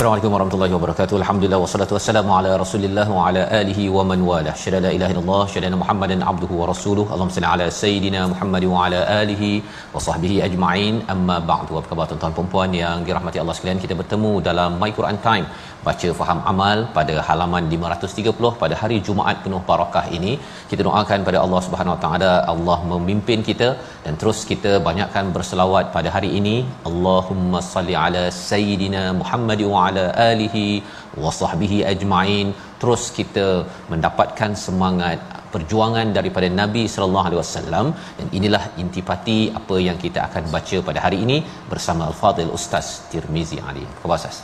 [0.00, 1.16] Assalamualaikum warahmatullahi wabarakatuh.
[1.22, 4.52] Alhamdulillah wassalatu wassalamu ala Rasulillah wa ala alihi wa man wala.
[4.60, 7.04] Syada la ilaha illallah, syada Muhammadan abduhu wa rasuluh.
[7.12, 9.50] Allahumma salli ala sayidina Muhammad wa ala alihi
[9.94, 10.94] wa sahbihi ajma'in.
[11.14, 11.76] Amma ba'du.
[11.80, 13.82] Apa khabar tuan-tuan dan puan yang dirahmati Allah sekalian?
[13.84, 15.46] Kita bertemu dalam My Quran Time
[15.86, 20.32] baca faham amal pada halaman 530 pada hari Jumaat penuh barakah ini
[20.70, 23.68] kita doakan pada Allah Subhanahu Wa Taala Allah memimpin kita
[24.04, 26.56] dan terus kita banyakkan berselawat pada hari ini
[26.90, 30.64] Allahumma salli ala sayyidina Muhammad wa ala alihi
[31.24, 32.48] wa sahbihi ajma'in
[32.82, 33.46] terus kita
[33.92, 35.18] mendapatkan semangat
[35.54, 37.86] perjuangan daripada Nabi sallallahu alaihi wasallam
[38.20, 41.38] dan inilah intipati apa yang kita akan baca pada hari ini
[41.72, 43.84] bersama Al-Fadil Ustaz Tirmizi Ali.
[44.04, 44.38] Apa Ustaz?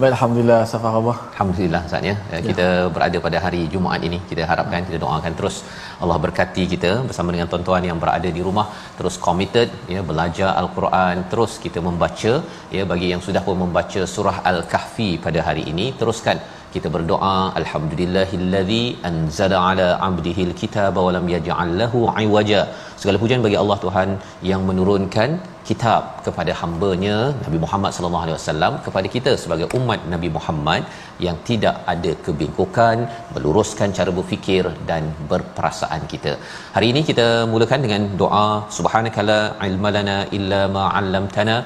[0.00, 1.16] Baik, Alhamdulillah, Safa khabar.
[1.32, 2.14] Alhamdulillah Ustaz ya.
[2.46, 4.18] Kita berada pada hari Jumaat ini.
[4.30, 5.56] Kita harapkan kita doakan terus
[6.02, 8.66] Allah berkati kita bersama dengan tuan-tuan yang berada di rumah
[8.98, 12.32] terus committed ya belajar al-Quran, terus kita membaca
[12.76, 16.40] ya bagi yang sudah pun membaca surah Al-Kahfi pada hari ini, teruskan
[16.74, 22.60] kita berdoa alhamdulillahillazi anzala ala abdihil kitaba wa lam yaj'al lahu iwaja
[23.00, 24.10] segala pujian bagi Allah Tuhan
[24.50, 25.30] yang menurunkan
[25.68, 30.82] kitab kepada hamba-Nya Nabi Muhammad sallallahu alaihi wasallam kepada kita sebagai umat Nabi Muhammad
[31.26, 32.96] yang tidak ada kebingkukan
[33.34, 35.02] meluruskan cara berfikir dan
[35.32, 36.32] berperasaan kita.
[36.76, 41.56] Hari ini kita mulakan dengan doa subhanakala ilmalana illa ma 'allamtana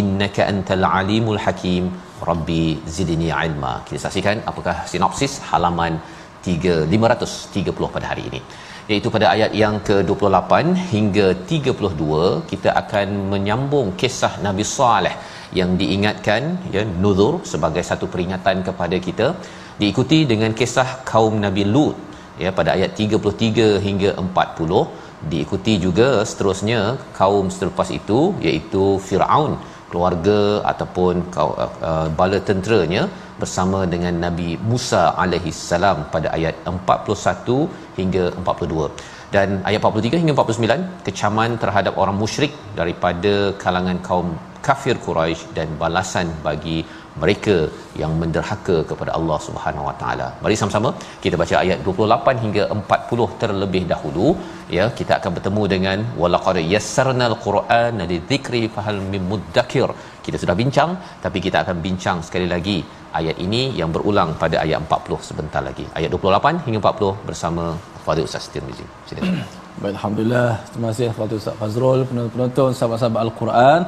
[0.00, 1.84] innaka antal alimul hakim
[2.28, 2.64] rabbi
[2.96, 3.72] zidni ilma.
[3.88, 5.94] Kita saksikan apakah sinopsis halaman
[6.46, 8.40] 3 530 pada hari ini.
[8.90, 10.52] Iaitu pada ayat yang ke-28
[10.92, 15.14] hingga 32 kita akan menyambung kisah Nabi Saleh
[15.58, 16.42] yang diingatkan
[16.74, 19.26] ya nuzur sebagai satu peringatan kepada kita
[19.80, 21.96] diikuti dengan kisah kaum Nabi Lut
[22.42, 24.80] ya pada ayat 33 hingga 40
[25.32, 26.80] diikuti juga seterusnya
[27.18, 29.52] kaum selepas itu iaitu Firaun
[29.90, 30.38] keluarga
[30.72, 31.14] ataupun
[31.44, 33.02] uh, bala tenteranya
[33.42, 37.58] bersama dengan Nabi Musa alaihi salam pada ayat 41
[37.98, 38.88] hingga 42
[39.34, 43.32] dan ayat 43 hingga 49 kecaman terhadap orang musyrik daripada
[43.64, 44.28] kalangan kaum
[44.66, 46.78] kafir Quraisy dan balasan bagi
[47.22, 47.56] mereka
[48.00, 50.28] yang menderhaka kepada Allah Subhanahu Wa Taala.
[50.44, 50.90] Mari sama-sama
[51.24, 54.28] kita baca ayat 28 hingga 40 terlebih dahulu
[54.76, 59.88] ya kita akan bertemu dengan walaqad yassarnal qur'ana lidzikri fahal mim muddakir.
[60.26, 60.92] Kita sudah bincang
[61.24, 62.78] tapi kita akan bincang sekali lagi
[63.20, 65.86] ayat ini yang berulang pada ayat 40 sebentar lagi.
[65.98, 67.64] Ayat 28 hingga 40 bersama
[68.06, 68.86] Fadil Ustaz Tirmizi.
[69.08, 69.38] Silakan.
[69.82, 70.50] Baik, Alhamdulillah.
[70.72, 73.80] Terima kasih kepada Ustaz Fazrul, penonton-penonton, sahabat-sahabat Al-Quran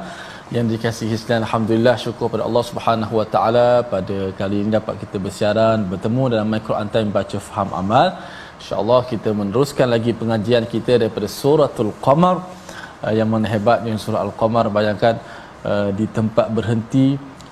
[0.55, 1.43] yang dikasihi sekalian.
[1.45, 6.47] Alhamdulillah syukur pada Allah Subhanahu Wa Taala pada kali ini dapat kita bersiaran bertemu dalam
[6.53, 8.07] My Quran Time baca faham amal.
[8.59, 12.35] Insya-Allah kita meneruskan lagi pengajian kita daripada suratul Qamar
[13.05, 15.21] uh, yang mana hebatnya surah Al-Qamar bayangkan
[15.69, 17.07] uh, di tempat berhenti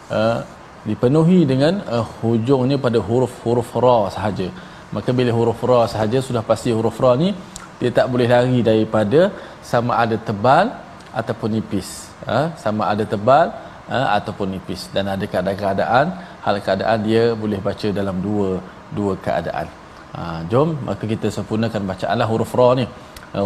[0.09, 0.41] uh,
[0.89, 1.83] dipenuhi dengan
[2.25, 4.49] hujungnya pada huruf-huruf ra sahaja.
[4.95, 7.29] Maka bila huruf ra sahaja sudah pasti huruf ra ni
[7.77, 9.29] dia tak boleh lari daripada
[9.61, 10.73] sama ada tebal
[11.13, 12.39] ataupun nipis ha?
[12.63, 13.47] sama ada tebal
[13.91, 14.00] ha?
[14.18, 14.83] ataupun nipis.
[14.95, 16.06] Dan ada keadaan-keadaan
[16.45, 18.50] hal keadaan dia boleh baca dalam dua
[18.97, 19.68] dua keadaan.
[20.18, 20.21] Ha,
[20.51, 22.85] jom maka kita sempurnakan bacaanlah huruf ra ni.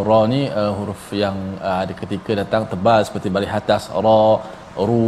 [0.07, 1.37] Ra ni uh, huruf yang
[1.69, 4.21] uh, ada ketika datang tebal seperti baris atas ra
[4.89, 5.05] ru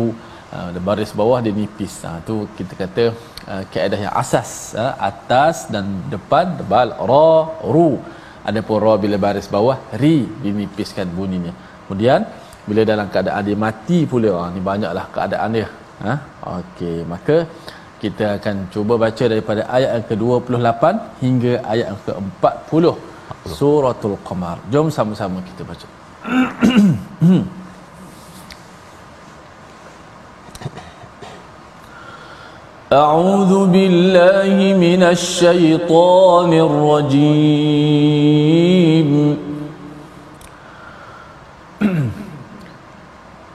[0.56, 1.94] uh, baris bawah dia nipis.
[2.06, 3.04] Ha, tu kita kata
[3.52, 4.52] uh, kaedah yang asas
[4.84, 5.86] uh, atas dan
[6.16, 7.32] depan tebal ra
[7.76, 7.90] ru.
[8.50, 11.54] Adapun ra bila baris bawah ri dinipiskan bunyinya.
[11.86, 12.22] Kemudian
[12.69, 15.69] bila dalam keadaan dia mati pula ha, ni banyaklah keadaan dia
[16.05, 16.15] ha
[16.59, 17.37] okey maka
[18.03, 20.83] kita akan cuba baca daripada ayat yang ke-28
[21.25, 22.85] hingga ayat yang ke-40
[23.59, 24.57] Suratul Qamar.
[24.73, 25.87] Jom sama-sama kita baca.
[32.89, 37.29] أعوذ بالله من الشيطان الرجيم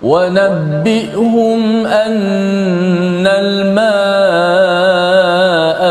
[0.02, 4.78] ونبئهم أن الماء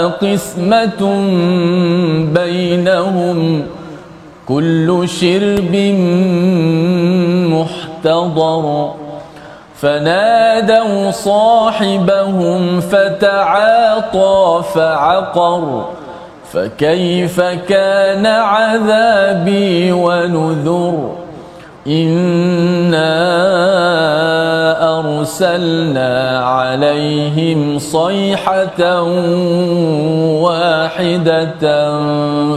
[0.09, 1.01] قسمة
[2.33, 3.65] بينهم
[4.47, 5.75] كل شرب
[7.51, 8.93] محتضر
[9.75, 15.85] فنادوا صاحبهم فتعاطى فعقر
[16.53, 21.26] فكيف كان عذابي ونذر
[21.87, 23.17] إنا
[24.99, 29.01] أرسلنا عليهم صيحة
[30.41, 31.61] واحدة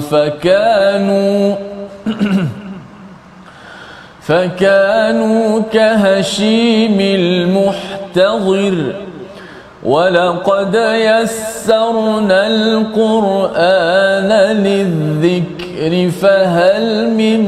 [0.00, 1.54] فكانوا
[4.28, 8.92] فكانوا كهشيم المحتضر
[9.82, 17.40] ولقد يسرنا القرآن للذكر فهل من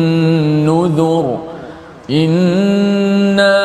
[2.10, 3.64] إنا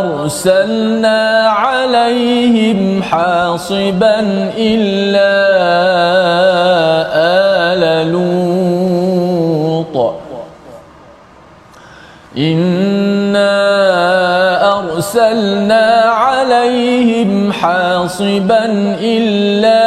[0.00, 4.20] أرسلنا عليهم حاصبا
[4.58, 5.32] إلا
[7.72, 9.96] آل لوط
[12.38, 12.71] إنا
[18.02, 18.64] حاصبا
[19.00, 19.82] إلا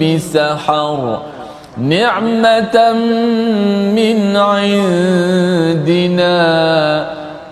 [0.00, 1.22] بسحر
[1.78, 2.92] نعمة
[3.96, 6.32] من عندنا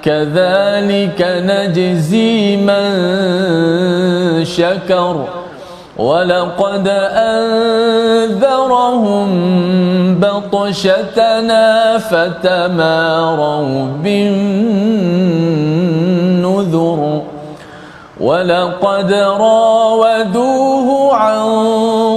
[0.03, 2.85] كذلك نجزي من
[4.45, 5.40] شكر
[6.01, 6.89] ولقد
[7.29, 9.29] أنذرهم
[10.21, 11.67] بطشتنا
[11.99, 14.61] فتماروا بالنذر.
[18.21, 21.47] ولقد راودوه عن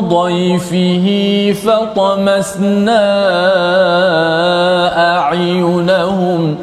[0.09, 1.07] ضيفه
[1.63, 3.05] فطمسنا
[5.17, 6.57] أعينهم.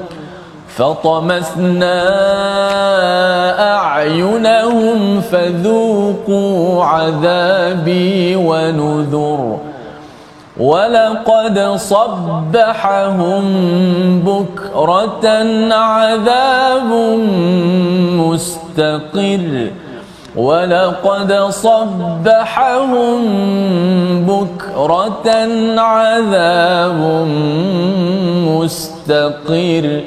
[0.76, 2.00] فطمسنا
[3.76, 9.58] أعينهم فذوقوا عذابي ونذر.
[10.60, 13.44] ولقد صبحهم
[14.20, 15.28] بكرة
[15.74, 16.90] عذاب
[18.12, 19.70] مستقر.
[20.36, 23.20] ولقد صبحهم
[24.26, 25.28] بكرة
[25.78, 27.26] عذاب
[28.48, 30.00] مستقر.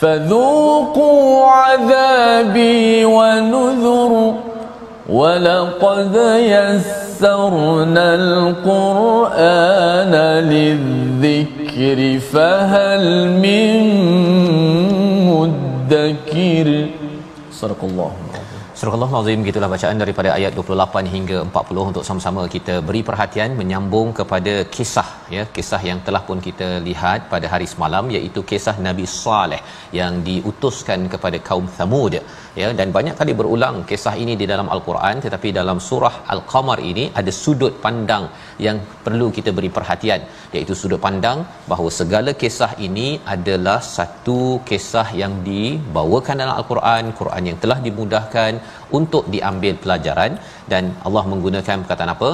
[0.00, 4.34] فذوقوا عذابي ونذر
[5.08, 10.12] ولقد يسرنا القرآن
[10.52, 11.98] للذكر
[12.32, 13.04] فهل
[13.44, 13.72] من
[15.30, 16.68] مدكر
[17.52, 18.12] صدق الله.
[18.78, 24.08] Surah Al-Azim gitulah bacaan daripada ayat 28 hingga 40 untuk sama-sama kita beri perhatian menyambung
[24.18, 29.06] kepada kisah ya kisah yang telah pun kita lihat pada hari semalam iaitu kisah Nabi
[29.14, 29.62] Saleh
[30.00, 32.16] yang diutuskan kepada kaum Thamud
[32.60, 37.04] ya dan banyak kali berulang kisah ini di dalam al-Quran tetapi dalam surah al-Qamar ini
[37.20, 38.24] ada sudut pandang
[38.66, 40.22] yang perlu kita beri perhatian
[40.56, 41.38] iaitu sudut pandang
[41.72, 48.52] bahawa segala kisah ini adalah satu kisah yang dibawakan dalam al-Quran Quran yang telah dimudahkan
[48.98, 50.34] untuk diambil pelajaran
[50.74, 52.30] dan Allah menggunakan perkataan apa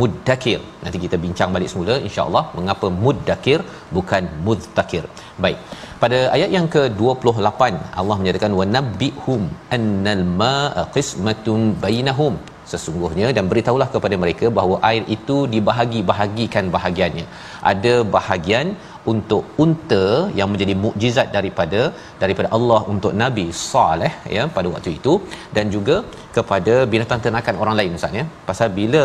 [0.00, 0.60] muddakir.
[0.82, 2.44] Nanti kita bincang balik semula insyaallah.
[2.58, 3.58] Mengapa muddakir
[3.96, 5.04] bukan mudtakir
[5.44, 5.58] baik.
[6.02, 7.62] Pada ayat yang ke-28
[8.00, 9.42] Allah menyatakan wa nabbihum
[9.76, 12.36] annal ma'a qismatun bainahum.
[12.70, 17.26] Sesungguhnya dan beritahulah kepada mereka bahawa air itu dibahagi-bahagikan bahagiannya.
[17.72, 18.68] Ada bahagian
[19.12, 20.04] untuk unta
[20.38, 21.80] yang menjadi mukjizat daripada
[22.22, 25.14] daripada Allah untuk Nabi Saleh ya pada waktu itu.
[25.56, 25.98] Dan juga
[26.36, 28.26] kepada binatang ternakan orang lain ustaz ya.
[28.50, 29.04] Pasal bila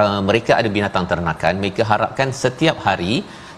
[0.00, 3.14] uh, mereka ada binatang ternakan mereka harapkan setiap hari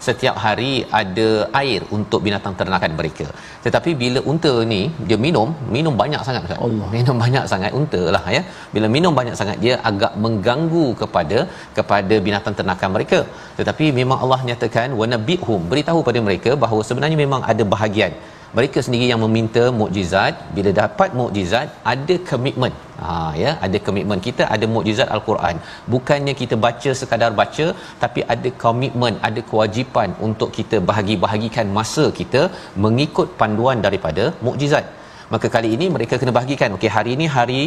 [0.06, 1.28] setiap hari ada
[1.60, 3.26] air untuk binatang ternakan mereka.
[3.64, 6.58] Tetapi bila unta ni dia minum, minum banyak sangat kan.
[6.66, 6.88] Allah.
[6.96, 8.42] Minum banyak sangat unta lah ya.
[8.74, 11.38] Bila minum banyak sangat dia agak mengganggu kepada
[11.78, 13.20] kepada binatang ternakan mereka.
[13.58, 18.14] Tetapi memang Allah nyatakan wa nabihum beritahu pada mereka bahawa sebenarnya memang ada bahagian
[18.56, 20.34] mereka sendiri yang meminta mukjizat.
[20.56, 22.74] Bila dapat mukjizat ada komitmen.
[23.02, 25.56] Ha ya ada komitmen kita ada mukjizat al-Quran.
[25.94, 27.66] Bukannya kita baca sekadar baca
[28.02, 32.42] tapi ada komitmen ada kewajipan untuk kita bahagi-bahagikan masa kita
[32.86, 34.86] mengikut panduan daripada mukjizat.
[35.34, 36.76] Maka kali ini mereka kena bahagikan.
[36.76, 37.62] Okey hari ini hari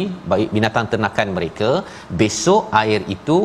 [0.56, 1.70] binatang ternakan mereka.
[2.22, 3.38] Besok air itu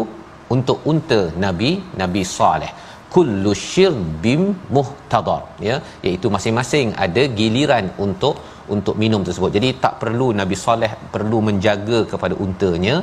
[0.56, 1.72] untuk unta nabi
[2.02, 2.74] nabi saleh
[3.14, 4.42] kullu syirbim
[4.76, 5.42] muhtadar.
[5.68, 8.38] Ya iaitu masing-masing ada giliran untuk
[8.76, 9.52] untuk minum tersebut.
[9.58, 12.96] Jadi tak perlu Nabi Saleh perlu menjaga kepada untanya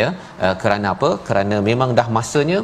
[0.00, 0.08] ya.
[0.44, 1.10] Uh, kerana apa?
[1.28, 2.60] Kerana memang dah masanya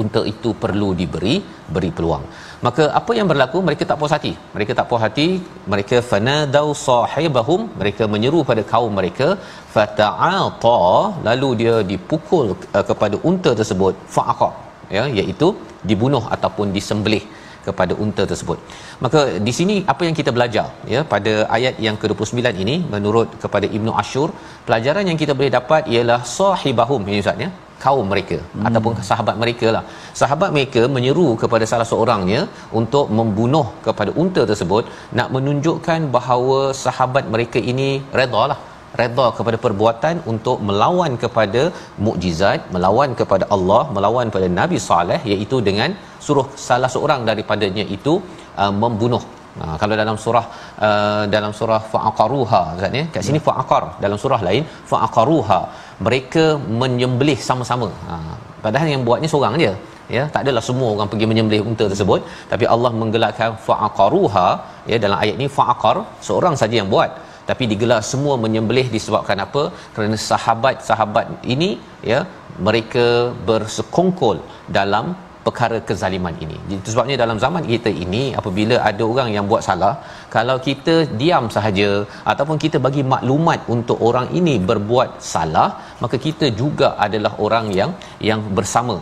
[0.00, 1.34] unta itu perlu diberi
[1.74, 2.24] beri peluang.
[2.66, 3.58] Maka apa yang berlaku?
[3.68, 4.32] Mereka tak puas hati.
[4.54, 5.28] Mereka tak puas hati,
[5.72, 9.28] mereka fanadau sahibahum, mereka menyeru pada kaum mereka.
[9.74, 10.80] Fata'ata.
[11.28, 13.94] Lalu dia dipukul uh, kepada unta tersebut.
[14.16, 14.50] Fa'aqa
[14.96, 15.48] ya iaitu
[15.90, 17.22] dibunuh ataupun disembelih
[17.66, 18.58] kepada unta tersebut.
[19.04, 23.66] Maka di sini apa yang kita belajar ya pada ayat yang ke-29 ini menurut kepada
[23.78, 24.28] Ibnu Ashur
[24.68, 27.50] pelajaran yang kita boleh dapat ialah sahibahum ini Ustaz ya
[27.84, 28.64] kaum mereka hmm.
[28.68, 29.84] ataupun sahabat mereka lah.
[30.20, 32.40] Sahabat mereka menyeru kepada salah seorangnya
[32.80, 34.84] untuk membunuh kepada unta tersebut
[35.18, 37.88] nak menunjukkan bahawa sahabat mereka ini
[38.20, 38.58] redha lah
[39.00, 41.62] redha kepada perbuatan untuk melawan kepada
[42.06, 45.92] mukjizat, melawan kepada Allah, melawan kepada Nabi Saleh iaitu dengan
[46.26, 48.14] suruh salah seorang daripadanya itu
[48.62, 49.22] uh, membunuh.
[49.60, 50.44] Ha, kalau dalam surah
[50.86, 53.46] uh, dalam surah fa'aqaruha Ustaz ya kat sini hmm.
[53.48, 55.58] fa'aqar dalam surah lain fa'aqaruha
[56.06, 56.44] mereka
[56.82, 57.88] menyembelih sama-sama.
[58.10, 58.16] Ha,
[58.64, 59.72] padahal yang buatnya seorang je
[60.16, 62.20] ya tak adalah semua orang pergi menyembelih unta tersebut
[62.52, 64.46] tapi Allah menggelarkan fa'aqaruha
[64.92, 65.96] ya dalam ayat ni fa'aqar
[66.28, 67.10] seorang saja yang buat
[67.50, 69.64] tapi digelar semua menyembelih disebabkan apa
[69.94, 71.70] kerana sahabat-sahabat ini
[72.12, 72.20] ya
[72.68, 73.06] mereka
[73.48, 74.38] bersekongkol
[74.78, 75.06] dalam
[75.46, 76.56] perkara kezaliman ini.
[76.78, 79.94] Itu sebabnya dalam zaman kita ini apabila ada orang yang buat salah,
[80.34, 81.88] kalau kita diam sahaja
[82.32, 85.68] ataupun kita bagi maklumat untuk orang ini berbuat salah,
[86.02, 87.92] maka kita juga adalah orang yang
[88.30, 88.96] yang bersama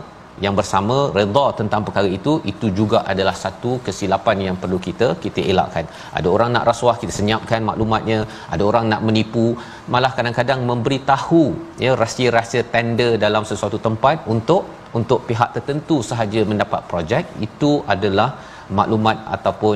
[0.45, 5.41] yang bersama redha tentang perkara itu itu juga adalah satu kesilapan yang perlu kita kita
[5.53, 5.85] elakkan.
[6.19, 8.19] Ada orang nak rasuah kita senyapkan maklumatnya,
[8.53, 9.47] ada orang nak menipu,
[9.93, 11.43] malah kadang-kadang memberitahu
[11.85, 14.63] ya rahsia-rahsia tender dalam sesuatu tempat untuk
[14.99, 18.29] untuk pihak tertentu sahaja mendapat projek itu adalah
[18.77, 19.75] maklumat ataupun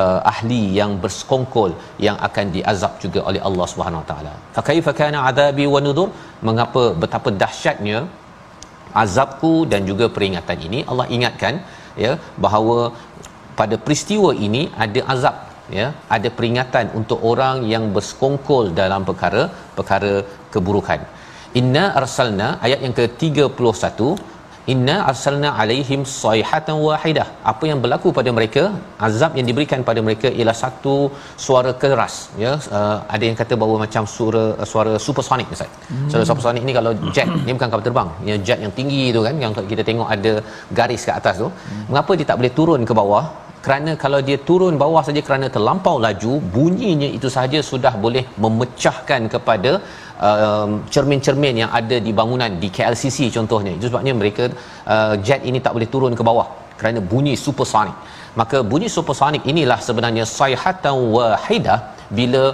[0.00, 1.70] uh, ahli yang bersekongkol
[2.06, 4.34] yang akan diazab juga oleh Allah Subhanahu Wa Taala.
[4.56, 6.08] Fa kaifa kana adabi wa nudur?
[6.48, 7.98] Mengapa betapa dahsyatnya
[9.04, 11.54] azabku dan juga peringatan ini Allah ingatkan
[12.04, 12.12] ya
[12.44, 12.78] bahawa
[13.60, 15.36] pada peristiwa ini ada azab
[15.78, 19.42] ya ada peringatan untuk orang yang bersekongkol dalam perkara
[19.78, 20.14] perkara
[20.54, 21.00] keburukan.
[21.60, 23.98] Inna arsalna ayat yang ke-31
[24.72, 27.26] inna arsalna alaihim sayhatan wahidah.
[27.52, 28.62] Apa yang berlaku pada mereka?
[29.06, 30.94] Azab yang diberikan pada mereka ialah satu
[31.44, 32.16] suara keras.
[32.44, 35.70] Ya uh, ada yang kata bahawa macam suara uh, suara supersonik ustaz.
[35.90, 36.08] Hmm.
[36.12, 38.10] suara supersonik ni kalau jet ni bukan kapal terbang.
[38.30, 40.34] Ya jet yang tinggi tu kan yang kita tengok ada
[40.80, 41.48] garis ke atas tu.
[41.50, 41.84] Hmm.
[41.90, 43.24] mengapa dia tak boleh turun ke bawah?
[43.64, 49.30] Kerana kalau dia turun bawah saja kerana terlampau laju bunyinya itu sahaja sudah boleh memecahkan
[49.34, 49.72] kepada
[50.30, 53.72] um, cermin-cermin yang ada di bangunan di KLCC contohnya.
[53.78, 54.44] Itu sebabnya mereka
[54.94, 56.48] uh, jet ini tak boleh turun ke bawah
[56.82, 57.96] kerana bunyi supersonik
[58.40, 61.78] maka bunyi supersonik inilah sebenarnya sayhatan wahidah
[62.18, 62.44] bila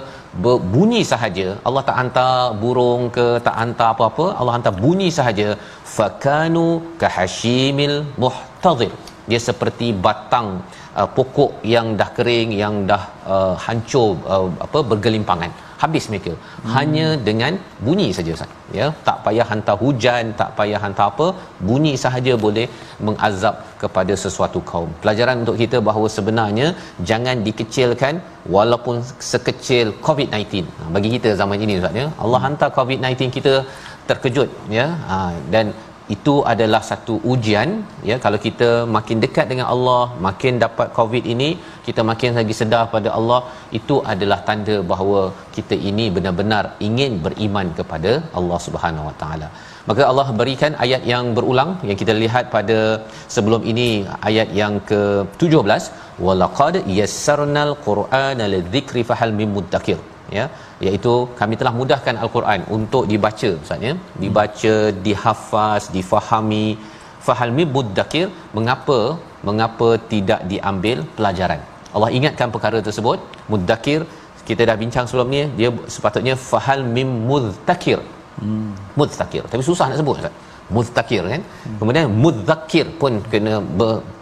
[0.45, 5.47] berbunyi sahaja Allah tak hantar burung ke tak hantar apa-apa Allah hantar bunyi sahaja
[5.95, 6.67] fakanu
[7.01, 8.93] kahashimil muhtadhir
[9.29, 10.78] dia seperti batang uh,
[11.17, 13.03] pokok yang dah kering yang dah
[13.33, 15.51] uh, hancur uh, apa bergelimpangan.
[15.81, 16.31] Habis mereka.
[16.35, 16.71] Hmm.
[16.75, 17.53] hanya dengan
[17.85, 18.53] bunyi saja Ustaz.
[18.77, 21.27] Ya tak payah hantar hujan tak payah hantar apa.
[21.69, 22.65] Bunyi sahaja boleh
[23.07, 24.89] mengazab kepada sesuatu kaum.
[25.03, 26.67] Pelajaran untuk kita bahawa sebenarnya
[27.11, 28.15] jangan dikecilkan
[28.55, 28.97] walaupun
[29.31, 32.07] sekecil covid-19 ha, bagi kita zaman ini Ustaz ya.
[32.25, 33.55] Allah hantar covid-19 kita
[34.11, 34.87] terkejut ya.
[35.09, 35.17] Ha,
[35.55, 35.65] dan
[36.15, 37.69] itu adalah satu ujian
[38.09, 38.15] ya.
[38.25, 41.49] Kalau kita makin dekat dengan Allah makin dapat covid ini
[41.87, 43.41] kita makin lagi sedar pada Allah
[43.79, 45.21] itu adalah tanda bahawa
[45.57, 49.49] kita ini benar-benar ingin beriman kepada Allah Subhanahu Wa Taala.
[49.89, 52.77] Maka Allah berikan ayat yang berulang yang kita lihat pada
[53.35, 53.89] sebelum ini
[54.29, 55.83] ayat yang ke-17
[56.25, 59.99] walaqad yassarnal qur'ana lidzikri fahal mim muddakir
[60.37, 60.45] ya
[60.87, 63.93] iaitu kami telah mudahkan al-Quran untuk dibaca ustaz ya.
[64.23, 64.75] Dibaca
[65.07, 66.67] dihafaz difahami.
[67.27, 68.99] Fahal muddakir mengapa
[69.47, 71.61] mengapa tidak diambil pelajaran?
[71.95, 73.19] Allah ingatkan perkara tersebut.
[73.51, 73.99] Muddakir
[74.49, 77.99] kita dah bincang sebelum ni dia sepatutnya fahal mim mudzakir
[78.41, 78.69] hmm.
[78.99, 80.35] mudzakir tapi susah nak sebut ustaz
[80.75, 81.41] mudzakir kan?
[81.79, 83.53] Kemudian mudzakir pun kena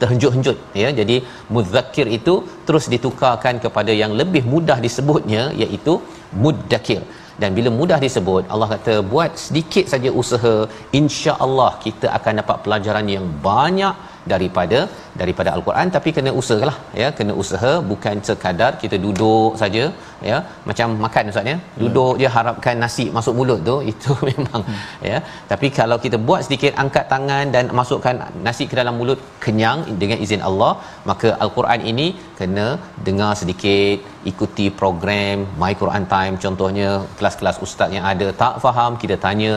[0.02, 0.90] terhenjut-henjut ya.
[1.00, 1.16] Jadi
[1.56, 2.34] mudzakir itu
[2.68, 5.96] terus ditukarkan kepada yang lebih mudah disebutnya iaitu
[6.44, 7.02] muddakir.
[7.42, 10.54] Dan bila mudah disebut Allah kata buat sedikit saja usaha
[11.00, 13.96] insya-Allah kita akan dapat pelajaran yang banyak
[14.34, 14.80] daripada
[15.22, 15.88] daripada al-Quran.
[15.96, 17.10] Tapi kena usahalah ya.
[17.18, 19.84] Kena usaha bukan sekadar kita duduk saja
[20.30, 20.38] ya.
[20.70, 21.58] Macam makan ustaz ya.
[21.82, 24.64] Duduk je harapkan nasi masuk mulut tu itu memang
[25.12, 25.20] ya.
[25.52, 28.16] Tapi kalau kita buat sedikit angkat tangan dan masukkan
[28.48, 30.72] nasi ke dalam mulut kenyang dengan izin Allah
[31.10, 32.08] maka al-Quran ini
[32.40, 32.68] kena
[33.08, 33.98] dengar sedikit
[34.32, 36.36] ikuti program My Quran Time.
[36.46, 39.54] Contohnya kelas-kelas ustaz yang ada tak faham kita tanya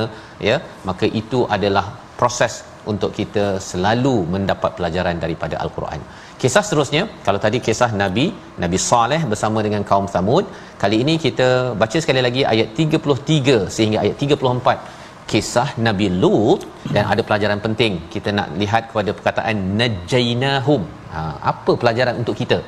[0.48, 0.58] ya.
[0.88, 1.86] Maka itu adalah
[2.20, 2.54] proses
[2.92, 6.00] untuk kita selalu mendapat pelajaran daripada al-Quran.
[6.42, 8.26] Kisah seterusnya, kalau tadi kisah Nabi,
[8.64, 10.44] Nabi Saleh bersama dengan kaum Thamud,
[10.82, 11.49] kali ini kita
[11.82, 14.99] baca sekali lagi ayat 33 sehingga ayat 34
[15.30, 16.60] kisah Nabi Lut
[16.94, 17.94] dan ada pelajaran penting.
[18.14, 20.84] Kita nak lihat kepada perkataan najainahum.
[21.14, 21.20] Ha,
[21.52, 22.60] apa pelajaran untuk kita?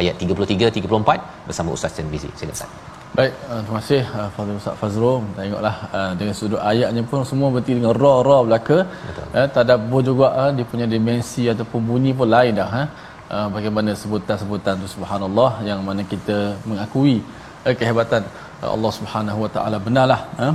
[0.00, 2.32] Ayat 33 34 bersama Ustaz Tirmizi.
[2.40, 2.91] Silakan.
[3.16, 5.16] Baik, uh, terima kasih uh, Fadil Ustaz Fazrul.
[5.36, 8.78] Tengoklah uh, dengan sudut ayatnya pun semua berarti dengan ra ra belaka.
[9.40, 12.70] Eh tadabbur juga uh, dia punya dimensi ataupun bunyi pun lain dah.
[13.34, 16.38] Uh, bagaimana sebutan-sebutan tu subhanallah yang mana kita
[16.70, 17.16] mengakui
[17.68, 18.22] uh, kehebatan
[18.64, 20.54] uh, Allah Subhanahu Wa Taala benarlah uh,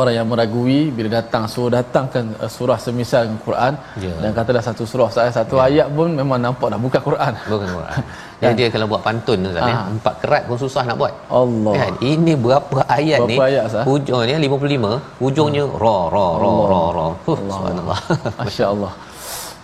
[0.00, 3.72] orang yang meragui bila datang suruh datangkan uh, surah semisal dengan Quran
[4.04, 4.18] yeah.
[4.22, 5.66] dan katalah satu surah saya satu yeah.
[5.66, 8.00] ayat pun memang nampak dah bukan Quran bukan Quran
[8.42, 8.58] Jadi kan?
[8.58, 11.12] dia kalau buat pantun tu kan empat kerat pun susah nak buat.
[11.40, 11.74] Allah.
[11.80, 11.92] Kan?
[12.12, 13.36] Ini berapa ayat berapa ni?
[13.48, 15.82] ayat, hujungnya 55 hujungnya hmm.
[15.82, 17.06] ra ra ra ra ra.
[17.26, 17.98] Subhanallah.
[18.46, 18.92] masya-Allah.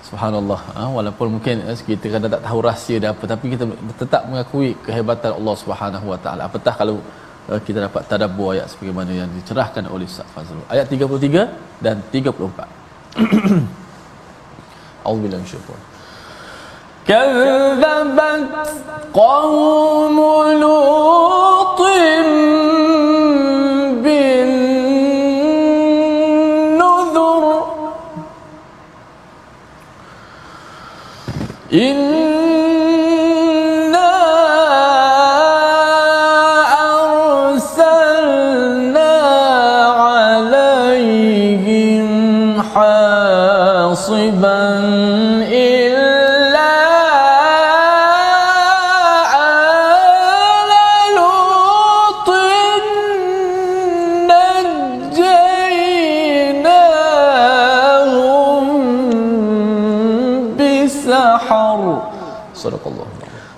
[0.08, 0.60] Subhanallah.
[0.76, 3.64] Ha, walaupun mungkin eh, kita kadang tak tahu rahsia dia apa tapi kita
[4.02, 6.42] tetap mengakui kehebatan Allah Subhanahu Wa Taala.
[6.50, 6.96] Apatah kalau
[7.50, 10.66] uh, kita dapat tadabbur ayat sebagaimana yang dicerahkan oleh Ustaz Fazrul.
[10.70, 12.34] Ayat 33 dan 34.
[15.06, 15.89] Auzubillahi minasyaitanir
[17.08, 18.48] كذبت
[19.14, 20.18] قوم
[20.60, 21.80] لوط
[24.02, 24.82] بالنذر.
[31.72, 32.19] إن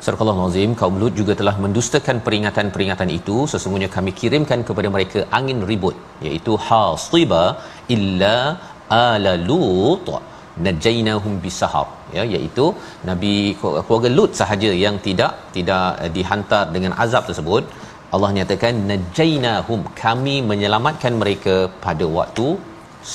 [0.05, 3.37] Surah Nazim kaum Lut juga telah mendustakan peringatan-peringatan itu.
[3.53, 7.43] Sesungguhnya kami kirimkan kepada mereka angin ribut iaitu hasiba
[7.97, 8.37] illa
[9.07, 10.09] ala lut.
[10.65, 12.65] Najainahum bisahab ya iaitu
[13.11, 15.87] nabi keluarga Lut sahaja yang tidak tidak
[16.17, 17.63] dihantar dengan azab tersebut.
[18.15, 22.49] Allah nyatakan najainahum kami menyelamatkan mereka pada waktu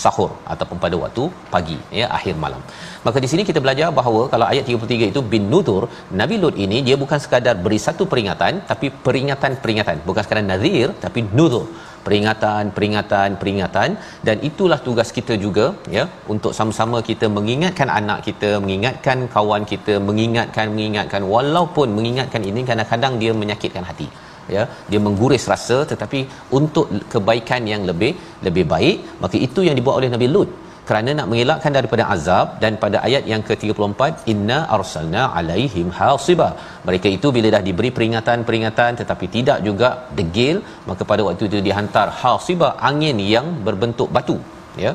[0.02, 1.24] sahur ataupun pada waktu
[1.54, 2.62] pagi ya akhir malam.
[3.06, 5.84] Maka di sini kita belajar bahawa kalau ayat 33 itu bin nudur
[6.22, 10.04] Nabi Lut ini dia bukan sekadar beri satu peringatan tapi peringatan-peringatan.
[10.10, 11.66] Bukan sekadar nazir tapi nudur.
[12.08, 13.90] Peringatan peringatan peringatan.
[14.28, 15.66] Dan itulah tugas kita juga
[15.98, 21.24] ya untuk sama-sama kita mengingatkan anak kita mengingatkan kawan kita mengingatkan mengingatkan.
[21.36, 24.10] Walaupun mengingatkan ini kadang-kadang dia menyakitkan hati
[24.56, 24.64] ya.
[24.92, 26.22] Dia mengguris rasa tetapi
[26.60, 28.14] untuk kebaikan yang lebih
[28.48, 30.52] lebih baik maka itu yang dibuat oleh Nabi Lut.
[30.90, 34.02] Kerana nak mengelakkan daripada azab dan pada ayat yang ke-34
[34.34, 36.48] inna arsalna alaihim hasiba.
[36.88, 40.58] Mereka itu bila dah diberi peringatan-peringatan tetapi tidak juga degil
[40.90, 44.38] maka pada waktu itu dihantar hasiba angin yang berbentuk batu
[44.86, 44.94] ya.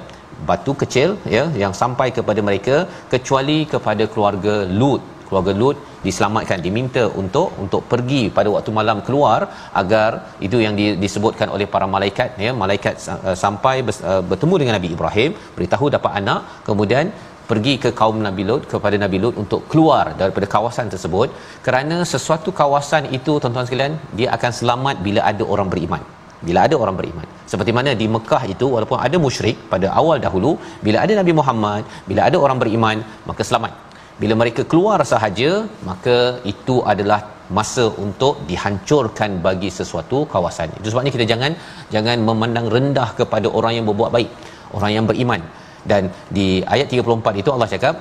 [0.51, 2.77] Batu kecil ya yang sampai kepada mereka
[3.15, 5.03] kecuali kepada keluarga Lut.
[5.29, 9.41] Keluarga Lut diselamatkan diminta untuk untuk pergi pada waktu malam keluar
[9.83, 10.11] agar
[10.47, 13.77] itu yang di, disebutkan oleh para malaikat ya malaikat uh, sampai
[14.13, 17.07] uh, bertemu dengan Nabi Ibrahim beritahu dapat anak kemudian
[17.51, 21.29] pergi ke kaum Nabi Lut kepada Nabi Lut untuk keluar daripada kawasan tersebut.
[21.67, 26.03] Kerana sesuatu kawasan itu tuan-tuan sekalian dia akan selamat bila ada orang beriman.
[26.47, 27.27] Bila ada orang beriman.
[27.51, 30.53] Seperti mana di Mekah itu walaupun ada musyrik pada awal dahulu
[30.87, 33.92] bila ada Nabi Muhammad bila ada orang beriman maka selamat
[34.23, 35.51] bila mereka keluar sahaja
[35.89, 36.17] maka
[36.53, 37.21] itu adalah
[37.59, 40.69] masa untuk dihancurkan bagi sesuatu kawasan.
[40.79, 41.53] Itu sebabnya kita jangan
[41.95, 44.31] jangan memandang rendah kepada orang yang berbuat baik
[44.77, 45.43] orang yang beriman.
[45.91, 46.03] Dan
[46.37, 47.95] di ayat 34 itu Allah cakap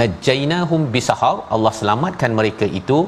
[0.00, 1.36] najainahum bisahar.
[1.54, 2.98] Allah selamatkan mereka itu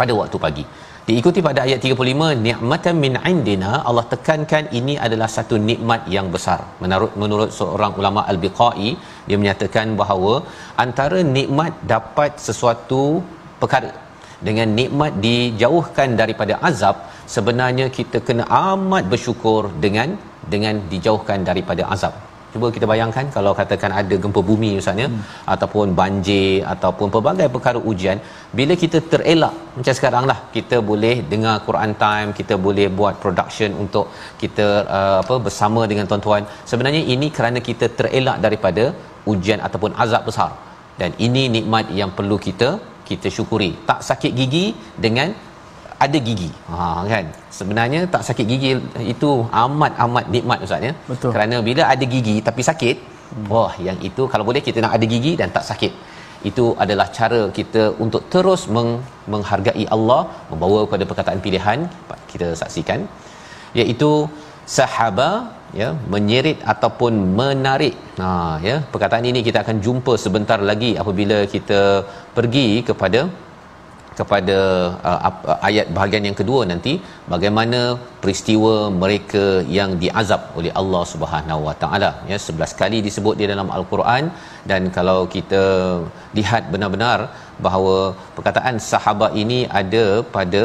[0.00, 0.64] pada waktu pagi
[1.08, 6.60] diikuti pada ayat 35 nikmatan min indina Allah tekankan ini adalah satu nikmat yang besar.
[6.82, 8.90] Menurut menurut seorang ulama al-biqai
[9.28, 10.34] dia menyatakan bahawa
[10.84, 13.02] antara nikmat dapat sesuatu
[13.62, 13.92] perkara.
[14.48, 16.96] Dengan nikmat dijauhkan daripada azab
[17.36, 20.10] sebenarnya kita kena amat bersyukur dengan
[20.52, 22.14] dengan dijauhkan daripada azab
[22.52, 25.22] cuba kita bayangkan kalau katakan ada gempa bumi misalnya hmm.
[25.54, 28.18] ataupun banjir ataupun pelbagai perkara ujian
[28.58, 33.70] bila kita terelak macam sekarang lah kita boleh dengar Quran time kita boleh buat production
[33.84, 34.06] untuk
[34.42, 34.66] kita
[34.98, 36.44] uh, apa bersama dengan tuan-tuan.
[36.70, 38.84] Sebenarnya ini kerana kita terelak daripada
[39.32, 40.50] ujian ataupun azab besar.
[41.00, 42.70] Dan ini nikmat yang perlu kita
[43.08, 43.70] kita syukuri.
[43.90, 44.64] Tak sakit gigi
[45.04, 45.28] dengan
[46.04, 46.50] ada gigi.
[46.70, 46.78] Ha
[47.12, 47.24] kan.
[47.58, 48.70] Sebenarnya tak sakit gigi
[49.14, 49.30] itu
[49.62, 50.92] amat amat nikmat ustaz ya.
[51.12, 51.30] Betul.
[51.34, 53.46] Kerana bila ada gigi tapi sakit, hmm.
[53.54, 55.92] wah yang itu kalau boleh kita nak ada gigi dan tak sakit.
[56.50, 59.00] Itu adalah cara kita untuk terus meng-
[59.32, 61.78] menghargai Allah, membawa kepada perkataan pilihan
[62.32, 63.00] kita saksikan
[63.80, 64.10] iaitu
[64.76, 65.30] sahaba
[65.80, 67.94] ya menyerit ataupun menarik.
[68.22, 68.28] Ha
[68.68, 71.80] ya, perkataan ini kita akan jumpa sebentar lagi apabila kita
[72.38, 73.20] pergi kepada
[74.18, 74.58] kepada
[75.10, 76.92] uh, ayat bahagian yang kedua nanti
[77.32, 77.80] bagaimana
[78.22, 79.44] peristiwa mereka
[79.78, 82.10] yang diazab oleh Allah Subhanahu Wa Taala.
[82.30, 84.24] Ya 11 kali disebut di dalam al-Quran.
[84.70, 85.64] Dan kalau kita
[86.38, 87.18] lihat benar-benar
[87.66, 87.96] bahawa
[88.38, 90.04] perkataan sahabat ini ada
[90.36, 90.62] pada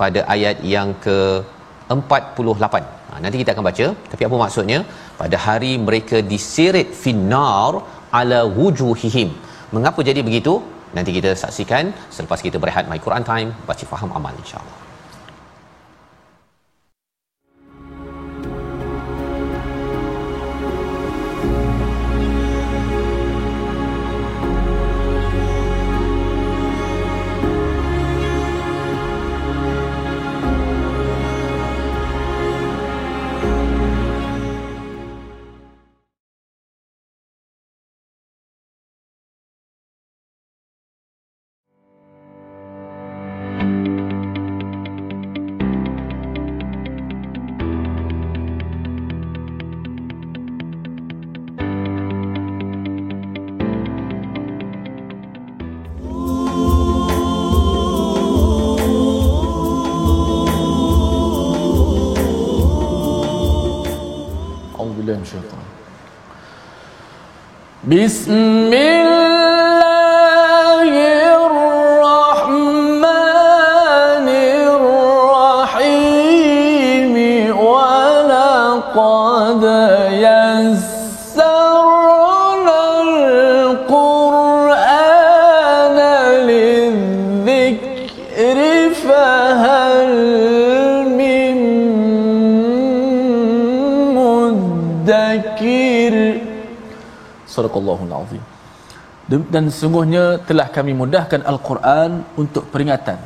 [0.00, 1.18] pada ayat yang ke
[1.94, 3.86] 48 ha, nanti kita akan baca.
[4.12, 4.78] Tapi apa maksudnya?
[5.20, 7.74] Pada hari mereka disirit finnar
[8.20, 9.30] ala wujuhihim.
[9.76, 10.54] Mengapa jadi begitu
[10.96, 14.85] Nanti kita saksikan selepas kita berehat My Quran Time baca faham amal insya-Allah.
[68.06, 69.90] بسم الله
[71.42, 73.06] الرحمن
[75.26, 77.14] الرحيم.
[77.58, 79.62] ولقد
[80.22, 81.50] يسرنا
[83.02, 84.38] القرآن
[86.46, 88.58] للذكر
[89.02, 90.10] فهل
[91.18, 91.58] من
[94.14, 96.14] مدكر؟
[97.56, 98.42] Sadaqallahul azim.
[99.54, 102.10] Dan sesungguhnya telah kami mudahkan Al-Quran
[102.42, 103.18] untuk peringatan.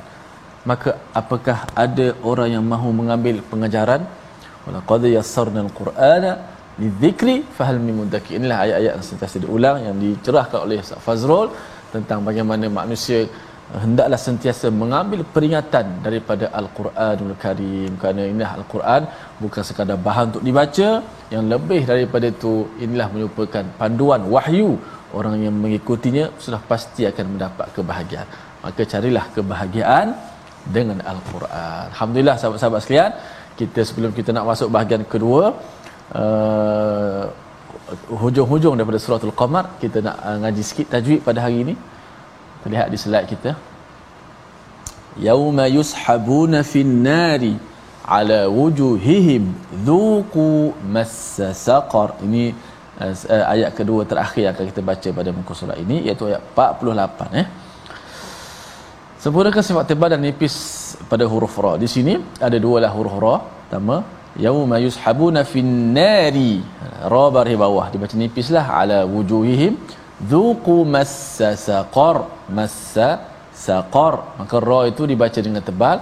[0.70, 0.90] Maka
[1.20, 4.02] apakah ada orang yang mahu mengambil pengajaran?
[4.64, 6.32] Walaqad yassarna al-Qur'ana
[6.82, 8.32] lidzikri fahal min mudzakir.
[8.40, 11.48] Inilah ayat-ayat yang sentiasa diulang yang dicerahkan oleh Ustaz Fazrul
[11.94, 13.20] tentang bagaimana manusia
[13.82, 17.90] hendaklah sentiasa mengambil peringatan daripada Al-Quranul Karim.
[18.00, 19.02] Kerana inilah Al-Quran
[19.42, 20.88] bukan sekadar bahan untuk dibaca.
[21.34, 22.54] Yang lebih daripada itu
[22.84, 24.70] inilah merupakan panduan wahyu.
[25.18, 28.28] Orang yang mengikutinya sudah pasti akan mendapat kebahagiaan.
[28.64, 30.08] Maka carilah kebahagiaan
[30.76, 31.84] dengan Al-Quran.
[31.92, 33.12] Alhamdulillah sahabat-sahabat sekalian
[33.60, 35.44] kita sebelum kita nak masuk bahagian kedua
[36.20, 37.24] uh,
[38.22, 41.74] hujung-hujung daripada surah Al-Qamar kita nak uh, ngaji sikit tajwid pada hari ini
[42.68, 43.50] Lihat di slide kita.
[45.26, 47.54] Yauma yushabuna fin nari
[48.04, 49.44] ala wujuhihim
[49.86, 52.08] dhuqu massa saqar.
[52.26, 52.42] Ini
[53.00, 57.40] uh, ayat kedua terakhir yang akan kita baca pada muka surat ini iaitu ayat 48
[57.42, 57.46] eh.
[59.20, 60.54] Sempurnakan sifat tebal dan nipis
[61.10, 61.72] pada huruf ra.
[61.76, 63.34] Di sini ada dua lah huruf ra.
[63.40, 63.96] Pertama,
[64.44, 66.64] yauma yushabuna fin nari.
[67.12, 69.74] Ra baris bawah dibaca nipislah ala wujuhihim
[70.28, 73.24] Zuqu massa saqar Massa
[73.56, 74.36] saqar.
[74.36, 75.98] Maka ra itu dibaca dengan tebal.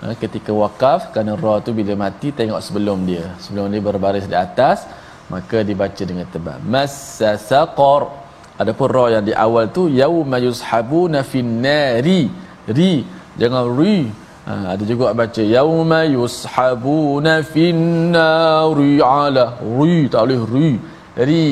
[0.00, 3.36] Ha, Ketika wakaf Kerana ra itu bila mati Tengok sebelum dia.
[3.44, 4.88] Sebelum dia berbaris di atas
[5.28, 6.58] Maka dibaca dengan tebal.
[6.64, 8.08] Massa saqar.
[8.56, 12.32] Adapun ra yang di awal tu Yawma yushabuna finnari
[12.64, 13.04] Ri.
[13.36, 14.08] Jangan ri.
[14.48, 20.08] Ha, Ada juga baca Yawma yushabuna finnari ala Ri.
[20.08, 20.70] Tak boleh ri.
[21.28, 21.46] Ri.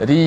[0.00, 0.26] Ri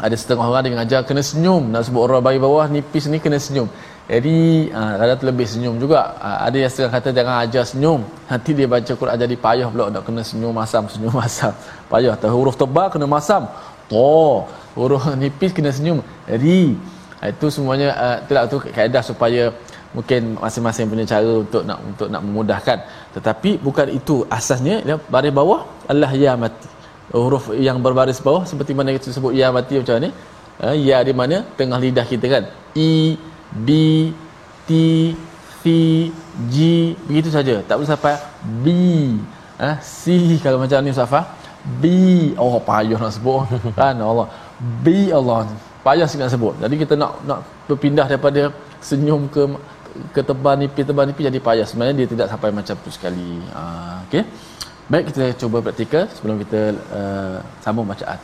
[0.00, 3.36] ada setengah orang dengan ajar kena senyum nak sebut orang bayi bawah nipis ni kena
[3.36, 3.68] senyum
[4.08, 6.16] Jadi uh, kadang terlebih senyum juga.
[6.18, 8.00] Uh, ada yang setengah kata jangan ajar senyum.
[8.28, 11.52] Nanti dia baca Quran jadi payah pula nak kena senyum masam, senyum masam.
[11.92, 12.18] Payah.
[12.18, 13.46] Tak huruf tebal kena masam.
[13.92, 14.48] To.
[14.74, 16.02] Huruf nipis kena senyum.
[16.26, 16.74] Jadi
[17.22, 17.88] uh, itu semuanya
[18.26, 19.54] itulah tu kaedah supaya
[19.96, 22.78] mungkin masing-masing punya cara untuk nak untuk nak memudahkan.
[23.16, 26.81] Tetapi bukan itu asasnya ya, baris bawah Allah ya mati.
[27.10, 30.10] Huruf yang berbaris bawah seperti mana kita sebut ya mati macam ni.
[30.62, 32.44] Uh, ya di mana tengah lidah kita kan.
[32.78, 33.18] I
[33.50, 33.68] B
[34.68, 34.70] T
[35.60, 35.64] C
[36.52, 36.56] G
[37.10, 37.60] begitu saja.
[37.66, 38.14] Tak perlu sampai
[38.64, 38.66] B
[39.58, 40.02] eh, C
[40.44, 41.20] kalau macam ni Safa
[41.82, 41.84] B
[42.38, 43.46] oh payah nak sebut.
[43.78, 44.26] Kan Allah.
[44.84, 45.46] B Allah.
[45.86, 46.54] Payah nak sebut.
[46.62, 48.50] Jadi kita nak nak berpindah daripada
[48.82, 49.42] senyum ke
[50.14, 51.66] ke tebal nipis tebal nipis jadi payah.
[51.68, 53.30] Sebenarnya dia tidak sampai macam tu sekali.
[53.54, 54.24] Uh, okey
[54.90, 58.18] Baik kita cuba praktikal sebelum kita uh, sambung bacaan.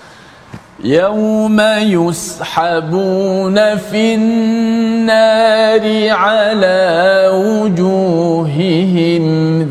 [0.78, 5.84] Yauma yushabuna فِي النَّارِ
[7.34, 7.34] wujuhihim
[7.74, 9.24] وُجُوهِهِمْ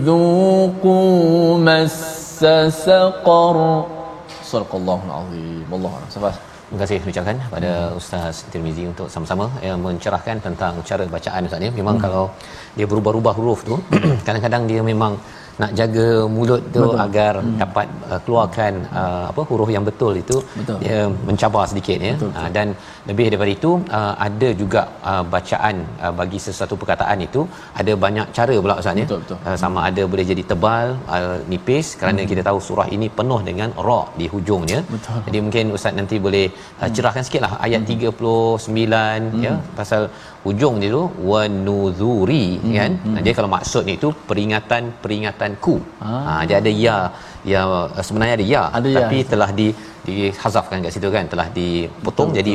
[0.04, 2.43] ذُوقُوا مَسَّ
[2.88, 3.58] سَقَرَ
[4.52, 5.67] صدق الله العظيم
[6.67, 11.71] Terima kasih ucapkan pada Ustaz Tirmizi untuk sama-sama yang mencerahkan tentang cara bacaan Ustaz ni.
[11.71, 12.04] Memang hmm.
[12.04, 12.23] kalau
[12.76, 13.80] dia berubah-ubah huruf tu,
[14.28, 15.15] kadang-kadang dia memang
[15.62, 17.00] nak jaga mulut tu betul.
[17.06, 17.58] agar hmm.
[17.62, 20.78] dapat uh, keluarkan uh, apa huruf yang betul itu betul.
[20.84, 22.43] dia mencabar sedikit ya betul, betul.
[22.43, 22.67] Uh, dan
[23.10, 27.41] lebih daripada itu uh, ada juga uh, bacaan uh, bagi sesuatu perkataan itu
[27.82, 32.22] ada banyak cara pula ustaz ya uh, sama ada boleh jadi tebal uh, nipis kerana
[32.22, 32.30] hmm.
[32.34, 35.20] kita tahu surah ini penuh dengan ra di hujungnya betul.
[35.28, 36.46] jadi mungkin ustaz nanti boleh
[36.82, 38.13] uh, cerahkan sikitlah ayat hmm.
[38.13, 38.70] 39
[39.34, 39.43] hmm.
[39.48, 40.04] ya pasal
[40.47, 42.73] hujung dia tu wanuzuri hmm.
[42.77, 43.21] kan hmm.
[43.25, 45.75] dia kalau maksudnya itu peringatan peringatanku
[46.07, 46.23] ah.
[46.27, 46.97] ha dia ada ya
[47.51, 47.62] ya
[48.07, 49.27] sebenarnya ada ya ada tapi ya.
[49.31, 49.67] telah di
[50.07, 52.53] dihazafkan kat situ kan telah dipotong betul, jadi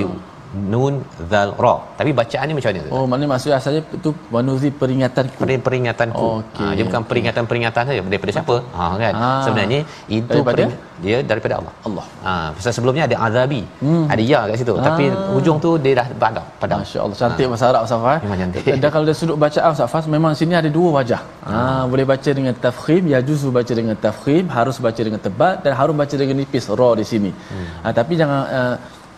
[0.73, 0.95] nun
[1.31, 5.25] zal ra tapi bacaan ni macam mana oh maknanya maksudnya asalnya itu manuzi peringatan
[5.67, 6.67] peringatan ku okay.
[6.69, 9.31] ha, dia bukan peringatan-peringatan saja daripada siapa ha kan ha.
[9.47, 9.81] sebenarnya
[10.19, 10.57] itu daripada?
[10.61, 10.73] Pering,
[11.05, 14.05] dia daripada Allah Allah ha pasal sebelumnya ada azabi hmm.
[14.13, 14.85] ada ya kat situ ha.
[14.89, 17.51] tapi hujung tu dia dah padam padam masya-Allah cantik ha.
[17.53, 20.91] bahasa Arab Safar memang cantik dan kalau dari sudut bacaan Safar memang sini ada dua
[21.01, 21.53] wajah ha.
[21.57, 25.73] ha boleh baca dengan tafkhim ya juzu baca dengan tafkhim harus baca dengan tebal dan
[25.81, 27.69] harus baca dengan nipis ra di sini hmm.
[27.85, 28.77] ha, tapi jangan uh,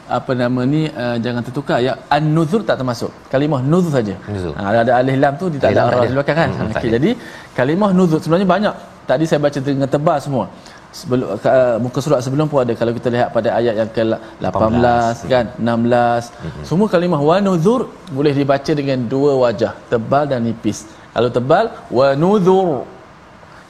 [0.08, 1.92] apa nama ni uh, jangan tertukar ya.
[2.16, 3.10] An-nuzur tak termasuk.
[3.32, 4.14] Kalimah nuzur saja.
[4.58, 6.50] Ha, ada alif lam tu dia tak ada arah di belakang kan?
[6.52, 7.10] Hmm, okay, jadi
[7.56, 8.74] kalimah nuzur sebenarnya banyak.
[9.08, 10.46] Tadi saya baca dengan tebal semua.
[10.94, 12.72] Sebelum uh, muka surat sebelum pun ada.
[12.80, 16.62] Kalau kita lihat pada ayat yang ke-18 kan 16 hmm.
[16.68, 17.80] semua kalimah wa nuzur
[18.16, 20.86] boleh dibaca dengan dua wajah tebal dan nipis.
[21.14, 22.68] Kalau tebal wa nuzur.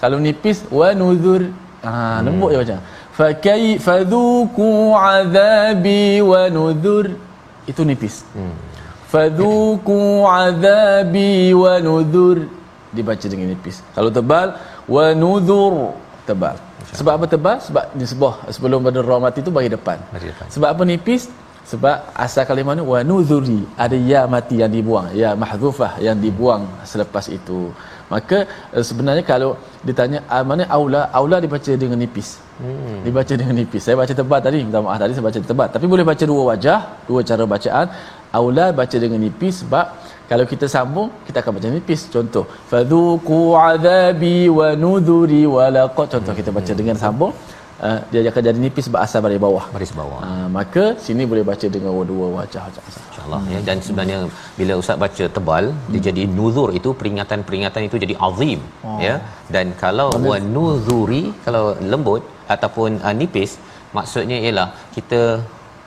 [0.02, 1.42] Kalau nipis wa nuzur.
[1.84, 1.92] Ha
[2.26, 2.54] lembut hmm.
[2.56, 2.78] je macam
[3.19, 7.05] فكيف ذوقوا عذابي ونذر
[7.69, 8.55] itu nipis hmm.
[9.13, 12.49] fadhuku azabi wa nudhur
[12.89, 14.57] dibaca dengan nipis kalau tebal
[14.95, 15.93] wa nudhur
[16.25, 16.57] tebal
[16.89, 20.01] sebab apa tebal sebab di sebuah sebelum pada ra mati tu bagi depan.
[20.09, 21.29] depan sebab apa nipis
[21.69, 26.65] sebab asal kalimah ni wa nudhuri ada ya mati yang dibuang ya mahdhufah yang dibuang
[26.91, 27.69] selepas itu
[28.12, 28.38] maka
[28.76, 29.50] eh, sebenarnya kalau
[29.88, 31.02] ditanya ah, mana aula?
[31.20, 32.40] Aula dibaca dengan nipis.
[32.54, 33.02] Hmm.
[33.06, 33.82] dibaca dengan nipis.
[33.86, 36.78] Saya baca tebal tadi minta maaf tadi saya baca tebal tapi boleh baca dua wajah
[37.08, 37.86] dua cara bacaan.
[38.38, 39.86] Aula baca dengan nipis sebab
[40.30, 42.06] kalau kita sambung kita akan baca nipis.
[42.14, 46.06] Contoh fadhuku azabi wa nudhuri wa laqad.
[46.14, 47.34] Contoh kita baca dengan sambung
[47.88, 51.66] Uh, dia akan jadi nipis berasal dari bawah baris bawah uh, maka sini boleh baca
[51.74, 53.52] dengan dua wajah insyaallah hmm.
[53.54, 54.18] ya dan sebenarnya
[54.58, 55.90] bila ustaz baca tebal hmm.
[55.92, 58.96] dia jadi nuzur itu peringatan-peringatan itu jadi azim oh.
[59.06, 59.14] ya
[59.56, 62.22] dan kalau wa nuzuri kalau lembut
[62.54, 63.52] ataupun uh, nipis
[63.98, 65.20] maksudnya ialah kita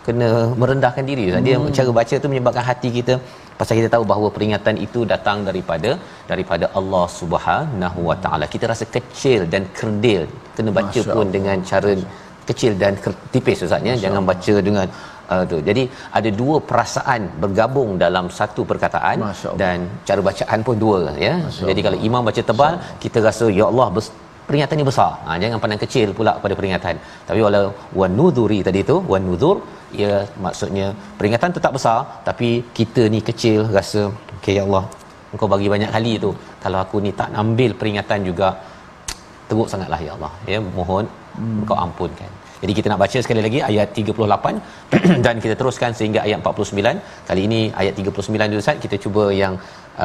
[0.06, 0.30] kena
[0.62, 1.44] merendahkan diri hmm.
[1.48, 3.16] dia cara baca tu menyebabkan hati kita
[3.60, 5.92] pasal kita tahu bahawa peringatan itu datang daripada
[6.32, 8.46] daripada Allah Subhanahu Wa Taala.
[8.56, 10.24] Kita rasa kecil dan kerdil.
[10.56, 11.36] Kena baca Masya pun Allah.
[11.36, 11.92] dengan cara
[12.50, 12.94] kecil dan
[13.34, 14.88] tipis ustaznya jangan baca dengan
[15.32, 15.58] uh, tu.
[15.70, 15.84] Jadi
[16.20, 19.18] ada dua perasaan bergabung dalam satu perkataan
[19.62, 19.78] dan
[20.10, 21.34] cara bacaan pun dua ya.
[21.70, 23.90] Jadi kalau imam baca tebal kita rasa ya Allah
[24.48, 25.12] peringatan ini besar.
[25.26, 26.96] Ha, jangan pandang kecil pula pada peringatan.
[27.28, 27.62] Tapi wala
[28.02, 29.58] wanudhuri tadi tu, wanudhur
[30.02, 30.14] ya
[30.46, 30.88] maksudnya
[31.20, 34.02] peringatan tu tak besar tapi kita ni kecil rasa
[34.38, 34.84] okey ya Allah
[35.34, 36.32] engkau bagi banyak kali tu
[36.64, 38.50] kalau aku ni tak ambil peringatan juga
[39.50, 41.06] teruk sangatlah ya Allah ya mohon
[41.40, 41.58] hmm.
[41.62, 42.32] engkau ampunkan
[42.62, 44.60] jadi kita nak baca sekali lagi ayat 38
[45.26, 49.56] dan kita teruskan sehingga ayat 49 kali ini ayat 39 dulu Ustaz kita cuba yang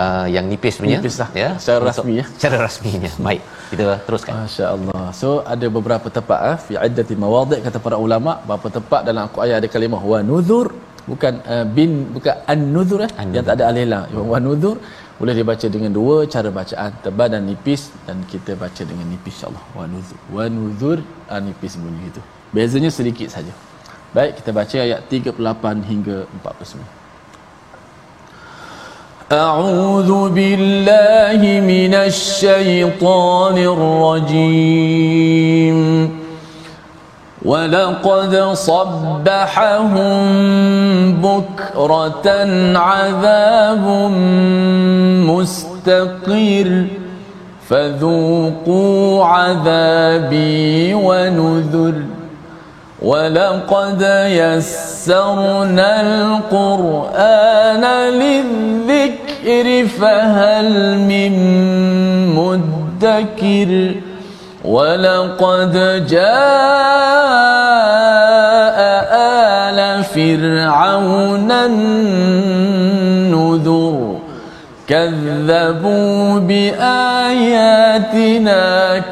[0.00, 0.98] uh, yang nipis punya.
[0.98, 1.28] Nipis lah.
[1.42, 1.50] ya.
[1.62, 2.24] Secara rasmi ya.
[2.34, 3.10] secara rasminya.
[3.26, 3.42] Baik.
[3.72, 4.32] Kita teruskan.
[4.44, 5.04] masya-Allah.
[5.20, 8.40] So ada beberapa tempat ah fi iddati mawadhi kata para ulama.
[8.44, 10.68] Beberapa tempat dalam ayat ada kalimah wa nuzur
[11.10, 13.10] bukan uh, bin bukan an-nuzur eh.
[13.12, 13.34] An-nuzur.
[13.36, 14.28] yang tak ada alif lam.
[14.32, 14.76] Wa nuzur
[15.20, 16.90] boleh dibaca dengan dua cara bacaan.
[17.04, 19.64] Tebal dan nipis dan kita baca dengan nipis insyaallah.
[19.78, 20.18] Wa nuzur.
[20.36, 20.98] Wa nuzur
[21.32, 22.22] ah, nipis bunyi itu.
[22.52, 23.52] Bezanya sedikit saja.
[24.12, 27.01] Baik kita baca ayat 38 hingga 49
[29.32, 35.78] أعوذ بالله من الشيطان الرجيم.
[37.44, 40.22] ولقد صبحهم
[41.12, 42.28] بكرة
[42.78, 44.10] عذاب
[45.26, 46.86] مستقر.
[47.68, 51.94] فذوقوا عذابي ونذر.
[53.02, 57.84] ولقد يسرنا القرآن
[58.14, 61.32] للذكر فهل من
[62.34, 63.94] مدكر
[64.64, 65.72] ولقد
[66.06, 66.32] جاء
[69.12, 73.32] آل فرعون النذر
[74.92, 76.98] كذبوا بآياتنا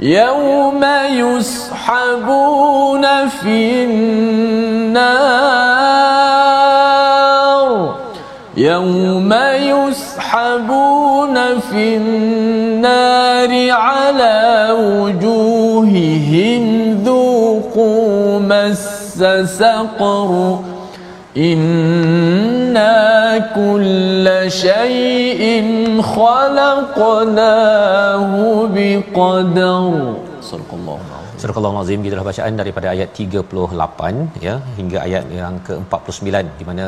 [0.00, 5.14] يوم يسحبون في النار
[8.56, 11.34] يوم يسحبون
[11.70, 16.64] في النار على وجوههم
[17.04, 19.24] ذوقوا مس
[19.58, 20.58] سقر
[22.73, 22.97] إنا
[23.59, 24.25] كل
[24.65, 25.41] شيء
[26.15, 28.31] خلقناه
[28.75, 29.83] بقدر
[30.51, 35.55] صدق الله العظيم Surah Al-Azim kita dah bacaan daripada ayat 38 ya hingga ayat yang
[35.67, 36.27] ke-49
[36.59, 36.85] di mana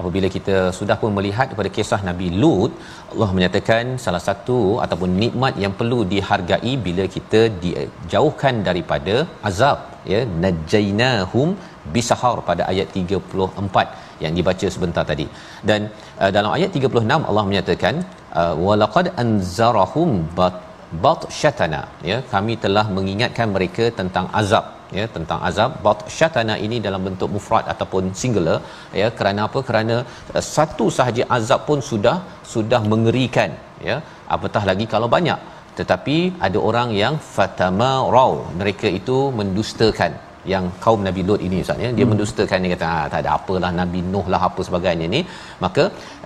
[0.00, 2.72] apabila kita sudah pun melihat kepada kisah Nabi Lut
[3.12, 9.16] Allah menyatakan salah satu ataupun nikmat yang perlu dihargai bila kita dijauhkan daripada
[9.50, 9.78] azab
[10.12, 11.50] ya najainahum
[11.96, 15.25] bisahar pada ayat 34 yang dibaca sebentar tadi.
[15.69, 15.81] Dan
[16.21, 17.95] uh, dalam ayat 36 Allah menyatakan
[18.41, 20.55] uh, walaqad anzarahum bat
[21.03, 24.65] bat syatana ya kami telah mengingatkan mereka tentang azab.
[24.99, 25.71] Ya tentang azab.
[25.85, 28.57] Bat syatana ini dalam bentuk mufrad ataupun singular.
[29.01, 29.61] Ya kerana apa?
[29.69, 29.95] Kerana
[30.37, 32.17] uh, satu sahaja azab pun sudah
[32.53, 33.51] sudah mengerikan.
[33.89, 33.97] Ya
[34.37, 35.39] apatah lagi kalau banyak.
[35.79, 40.13] Tetapi ada orang yang fatama raw mereka itu mendustakan
[40.53, 41.89] yang kaum Nabi Lut ini Ustaz ya.
[41.97, 42.11] Dia hmm.
[42.13, 45.21] mendustakan dia kata ah, tak ada apalah Nabi Nuh lah apa sebagainya ni.
[45.63, 45.83] Maka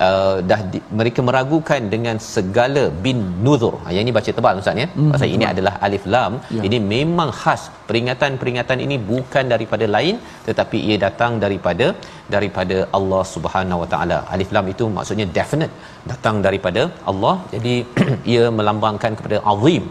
[0.07, 3.73] uh, dah di, mereka meragukan dengan segala bin nuzur.
[3.83, 4.87] Ha, yang ini baca tebal Ustaz ya.
[4.97, 5.11] Hmm.
[5.13, 6.33] pasal ini adalah alif lam.
[6.57, 6.63] Ya.
[6.69, 10.15] ini memang khas peringatan-peringatan ini bukan daripada lain
[10.47, 11.87] tetapi ia datang daripada
[12.35, 14.19] daripada Allah Subhanahu Wa Taala.
[14.35, 15.73] Alif lam itu maksudnya definite
[16.11, 17.35] datang daripada Allah.
[17.55, 17.75] Jadi
[18.35, 19.85] ia melambangkan kepada azim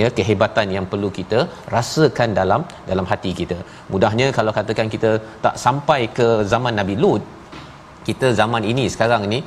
[0.00, 1.40] ya kehebatan yang perlu kita
[1.76, 2.60] rasakan dalam
[2.90, 3.58] dalam hati kita.
[3.92, 5.10] Mudahnya kalau katakan kita
[5.44, 7.24] tak sampai ke zaman Nabi Lut
[8.08, 9.38] kita zaman ini sekarang ni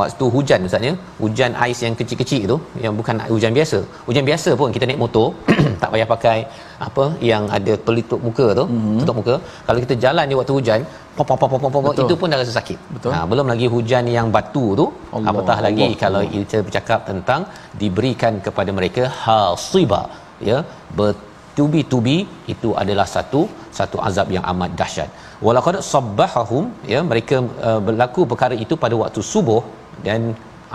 [0.00, 0.92] waktu hujan ustaz ya
[1.22, 3.78] hujan ais yang kecil-kecil tu yang bukan hujan biasa.
[4.08, 5.26] Hujan biasa pun kita naik motor
[5.82, 6.38] tak payah pakai
[6.86, 8.98] apa yang ada pelitup muka tu mm-hmm.
[9.00, 9.34] tutup muka
[9.66, 10.80] kalau kita jalan di waktu hujan
[11.16, 12.78] pop pop pop pop pop itu pun dah rasa sakit.
[12.94, 13.10] Betul.
[13.14, 16.32] Ha, belum lagi hujan yang batu tu Allah, apatah lagi Allah, kalau Allah.
[16.36, 17.40] kita bercakap tentang
[17.82, 20.02] diberikan kepada mereka hasiba
[20.50, 20.58] ya
[20.98, 21.10] ber
[21.56, 22.16] to be to be
[22.54, 23.42] itu adalah satu
[23.78, 25.10] satu azab yang amat dahsyat.
[25.46, 26.64] Walaqad sabbahahum
[26.94, 27.36] ya mereka
[27.68, 29.62] uh, berlaku perkara itu pada waktu subuh
[30.06, 30.20] dan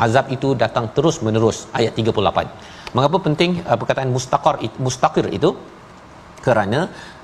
[0.06, 5.50] azab itu datang terus menerus ayat 38 mengapa penting uh, perkataan mustaqar mustaqir itu
[6.46, 6.80] kerana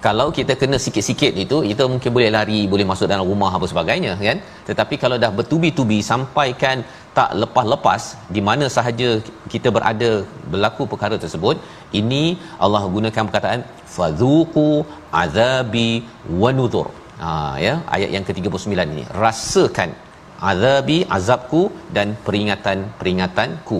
[0.06, 4.14] kalau kita kena sikit-sikit itu kita mungkin boleh lari boleh masuk dalam rumah apa sebagainya
[4.28, 4.40] kan?
[4.70, 6.78] Tetapi kalau dah bertubi-tubi sampaikan
[7.18, 8.04] tak lepas-lepas
[8.36, 9.10] di mana sahaja
[9.54, 10.12] kita berada
[10.54, 11.58] berlaku perkara tersebut
[12.02, 12.24] ini
[12.66, 13.62] Allah gunakan perkataan
[13.96, 14.68] fadhuqu
[15.24, 15.92] azabi
[16.44, 16.88] wa nudhur
[17.24, 17.32] ha
[17.68, 19.06] ya ayat yang ke-39 ini.
[19.26, 19.92] Rasakan
[20.52, 21.62] azabi azabku
[21.98, 23.80] dan peringatan-peringatanku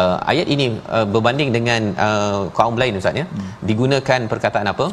[0.00, 0.66] uh, ayat ini
[0.96, 3.26] uh, berbanding dengan uh, kaum lain ustaz ya?
[3.30, 3.50] Hmm.
[3.70, 4.86] digunakan perkataan apa?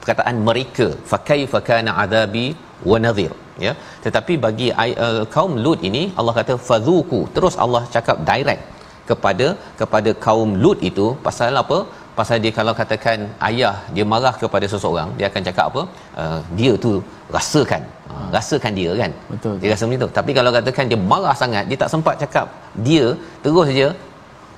[0.00, 0.88] Perkataan mereka.
[1.10, 2.46] Fa kaifa kana adabi
[2.90, 3.32] wa nadhir
[3.66, 3.72] ya?
[4.06, 4.68] Tetapi bagi
[5.06, 7.20] uh, kaum lut ini Allah kata fadhuku.
[7.36, 8.64] Terus Allah cakap direct
[9.10, 9.46] kepada
[9.80, 11.78] kepada kaum lut itu pasal apa
[12.18, 15.82] pasal dia kalau katakan ayah dia marah kepada seseorang dia akan cakap apa?
[16.22, 16.92] Uh, dia tu
[17.36, 17.82] rasakan.
[18.12, 19.12] Uh, rasakan dia kan?
[19.32, 20.10] Betul dia rasa macam tu.
[20.18, 22.46] Tapi kalau katakan dia marah sangat dia tak sempat cakap
[22.88, 23.06] dia
[23.44, 23.88] terus saja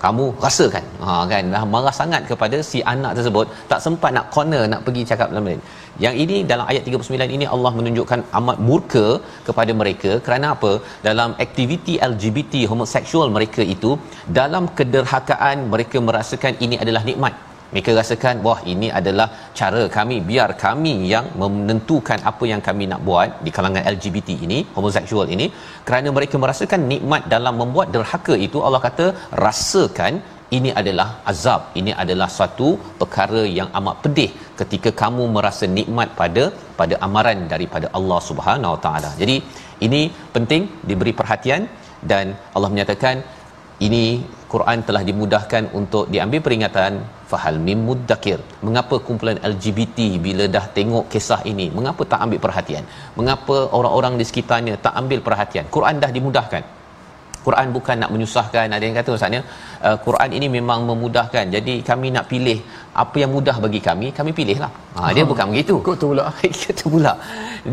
[0.05, 0.85] kamu rasakan.
[1.05, 1.45] Ha kan?
[1.55, 5.49] Dah marah sangat kepada si anak tersebut tak sempat nak corner nak pergi cakap dalam
[5.51, 5.61] lain.
[6.05, 9.07] Yang ini dalam ayat 39 ini Allah menunjukkan amat murka
[9.49, 10.13] kepada mereka.
[10.27, 10.73] Kerana apa?
[11.09, 13.93] Dalam aktiviti LGBT homoseksual mereka itu
[14.41, 17.35] dalam kederhakaan mereka merasakan ini adalah nikmat
[17.73, 19.27] mereka rasakan wah ini adalah
[19.59, 20.16] cara kami.
[20.31, 25.47] Biar kami yang menentukan apa yang kami nak buat di kalangan LGBT ini homoseksual ini.
[25.87, 29.07] Kerana mereka merasakan nikmat dalam membuat derhaka itu Allah kata
[29.47, 30.14] rasakan
[30.57, 31.61] ini adalah azab.
[31.81, 32.68] Ini adalah suatu
[33.01, 36.45] perkara yang amat pedih ketika kamu merasa nikmat pada
[36.81, 39.12] pada amaran daripada Allah Subhanahu Wa Taala.
[39.23, 39.37] Jadi
[39.87, 40.03] ini
[40.37, 41.62] penting diberi perhatian
[42.12, 43.16] dan Allah menyatakan
[43.87, 44.05] ini
[44.53, 46.93] Quran telah dimudahkan untuk diambil peringatan
[47.31, 52.85] fahal mim muddakir mengapa kumpulan LGBT bila dah tengok kisah ini mengapa tak ambil perhatian?
[53.18, 55.66] Mengapa orang-orang di sekitarnya tak ambil perhatian?
[55.76, 56.64] Quran dah dimudahkan
[57.47, 58.66] Quran bukan nak menyusahkan.
[58.76, 59.41] Ada yang kata ustaznya
[59.86, 61.45] uh, Quran ini memang memudahkan.
[61.57, 62.59] Jadi kami nak pilih
[63.03, 64.70] apa yang mudah bagi kami kami pilihlah.
[64.97, 65.74] Ha dia bukan begitu.
[65.86, 66.24] Kok tu pula.
[66.64, 67.12] Kata pula.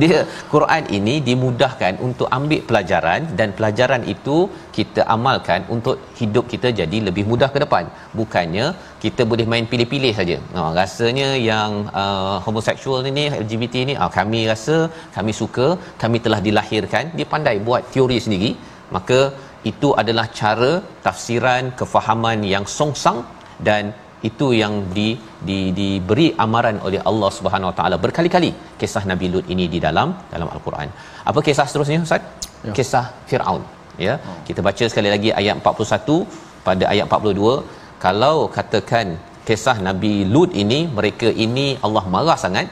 [0.01, 0.19] Dia
[0.53, 4.37] Quran ini dimudahkan untuk ambil pelajaran dan pelajaran itu
[4.77, 7.85] kita amalkan untuk hidup kita jadi lebih mudah ke depan.
[8.19, 8.67] Bukannya
[9.03, 10.37] kita boleh main pilih-pilih saja.
[10.57, 11.71] Ha rasanya yang
[12.03, 14.77] uh, homoseksual ini LGBT ini uh, kami rasa
[15.17, 15.67] kami suka
[16.03, 18.51] kami telah dilahirkan dia pandai buat teori sendiri.
[18.95, 19.19] Maka
[19.71, 20.71] itu adalah cara
[21.05, 23.19] tafsiran kefahaman yang songsang
[23.67, 23.83] dan
[24.29, 25.07] itu yang di,
[25.47, 28.49] di diberi amaran oleh Allah Subhanahu Wa Taala berkali-kali
[28.81, 30.89] kisah Nabi Lut ini di dalam dalam al-Quran.
[31.29, 32.23] Apa kisah seterusnya Ustaz?
[32.67, 32.73] Ya.
[32.77, 33.63] Kisah Firaun.
[34.05, 34.15] Ya.
[34.17, 34.37] Oh.
[34.47, 36.17] Kita baca sekali lagi ayat 41
[36.67, 39.07] pada ayat 42 kalau katakan
[39.47, 42.67] kisah Nabi Lut ini mereka ini Allah marah sangat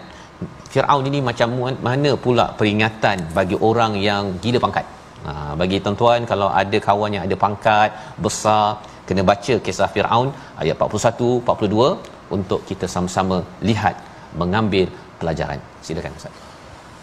[0.74, 1.50] Firaun ini macam
[1.88, 4.86] mana pula peringatan bagi orang yang gila pangkat.
[5.26, 7.90] Ha, bagi tuan-tuan kalau ada kawan yang ada pangkat
[8.26, 8.64] besar
[9.08, 10.28] kena baca kisah Firaun
[10.64, 13.38] ayat 41 42 untuk kita sama-sama
[13.70, 13.96] lihat
[14.42, 14.88] mengambil
[15.22, 15.60] pelajaran.
[15.86, 16.36] Silakan Ustaz.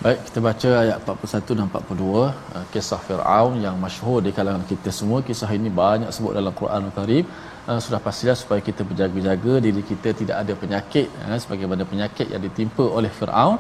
[0.05, 4.91] Baik, kita baca ayat 41 dan 42 uh, kisah Firaun yang masyhur di kalangan kita
[4.99, 5.19] semua.
[5.29, 7.25] Kisah ini banyak sebut dalam Quran Al-Karim.
[7.71, 12.43] Uh, sudah pastilah supaya kita berjaga-jaga diri kita tidak ada penyakit uh, sebagaimana penyakit yang
[12.47, 13.59] ditimpa oleh Firaun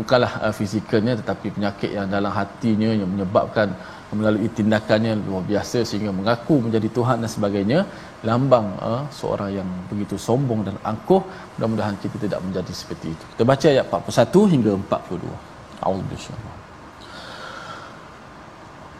[0.00, 3.68] bukanlah uh, fizikalnya tetapi penyakit yang dalam hatinya yang menyebabkan
[4.14, 7.78] melalui tindakannya luar biasa sehingga mengaku menjadi tuhan dan sebagainya
[8.28, 11.22] lambang uh, seorang yang begitu sombong dan angkuh
[11.54, 16.62] mudah-mudahan kita tidak menjadi seperti itu kita baca ayat 41 hingga 42 a'udzubillahi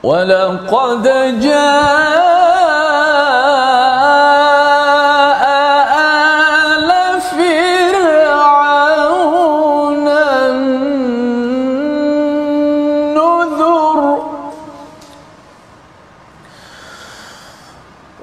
[0.05, 1.07] ولقد
[1.41, 2.35] جاء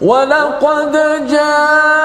[0.05, 0.93] ولقد
[1.31, 2.04] جاء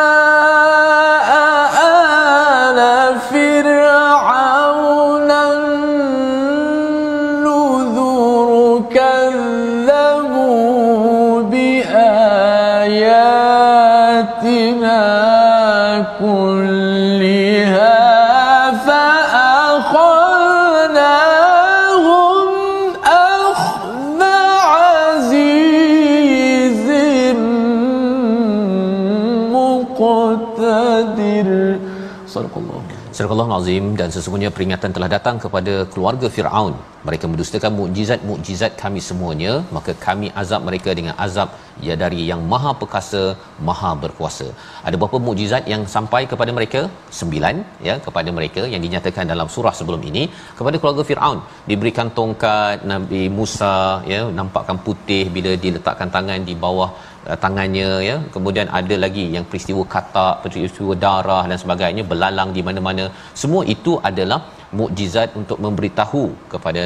[33.22, 36.74] Surah Azim dan sesungguhnya peringatan telah datang kepada keluarga Firaun.
[37.08, 41.50] Mereka mendustakan mukjizat-mukjizat kami semuanya, maka kami azab mereka dengan azab
[41.88, 43.24] ya dari yang Maha Perkasa,
[43.68, 44.48] Maha Berkuasa.
[44.88, 46.82] Ada berapa mukjizat yang sampai kepada mereka?
[47.20, 47.56] Sembilan
[47.88, 50.24] ya kepada mereka yang dinyatakan dalam surah sebelum ini
[50.60, 51.40] kepada keluarga Firaun.
[51.70, 53.76] Diberikan tongkat Nabi Musa
[54.14, 56.90] ya nampakkan putih bila diletakkan tangan di bawah
[57.30, 58.16] uh, tangannya ya.
[58.36, 63.06] Kemudian ada lagi yang peristiwa katak peristiwa darah dan sebagainya belalang di mana-mana.
[63.44, 64.40] Semua itu adalah
[64.80, 66.84] mukjizat untuk memberitahu kepada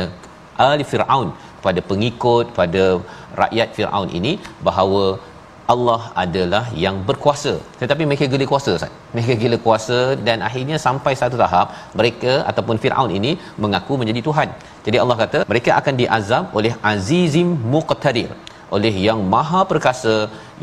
[0.65, 1.29] ahli Firaun
[1.59, 2.83] kepada pengikut pada
[3.41, 4.33] rakyat Firaun ini
[4.67, 5.03] bahawa
[5.73, 7.53] Allah adalah yang berkuasa.
[7.81, 8.91] Tetapi mereka gila kuasa Ustaz.
[9.15, 11.67] Mereka gila kuasa dan akhirnya sampai satu tahap
[11.99, 13.31] mereka ataupun Firaun ini
[13.63, 14.49] mengaku menjadi tuhan.
[14.87, 18.29] Jadi Allah kata mereka akan diazab oleh azizim muqtadir
[18.75, 20.13] oleh yang maha perkasa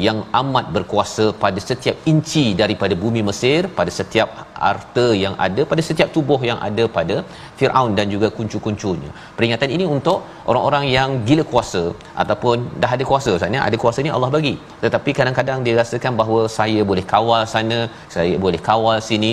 [0.07, 4.29] yang amat berkuasa pada setiap inci daripada bumi Mesir pada setiap
[4.67, 7.17] harta yang ada pada setiap tubuh yang ada pada
[7.59, 9.11] Firaun dan juga kuncu-kuncunya.
[9.37, 10.19] Peringatan ini untuk
[10.51, 11.85] orang-orang yang gila kuasa
[12.23, 14.55] ataupun dah ada kuasa maksudnya ada kuasa ni Allah bagi.
[14.85, 17.81] Tetapi kadang-kadang dia rasakan bahawa saya boleh kawal sana
[18.17, 19.33] saya boleh kawal sini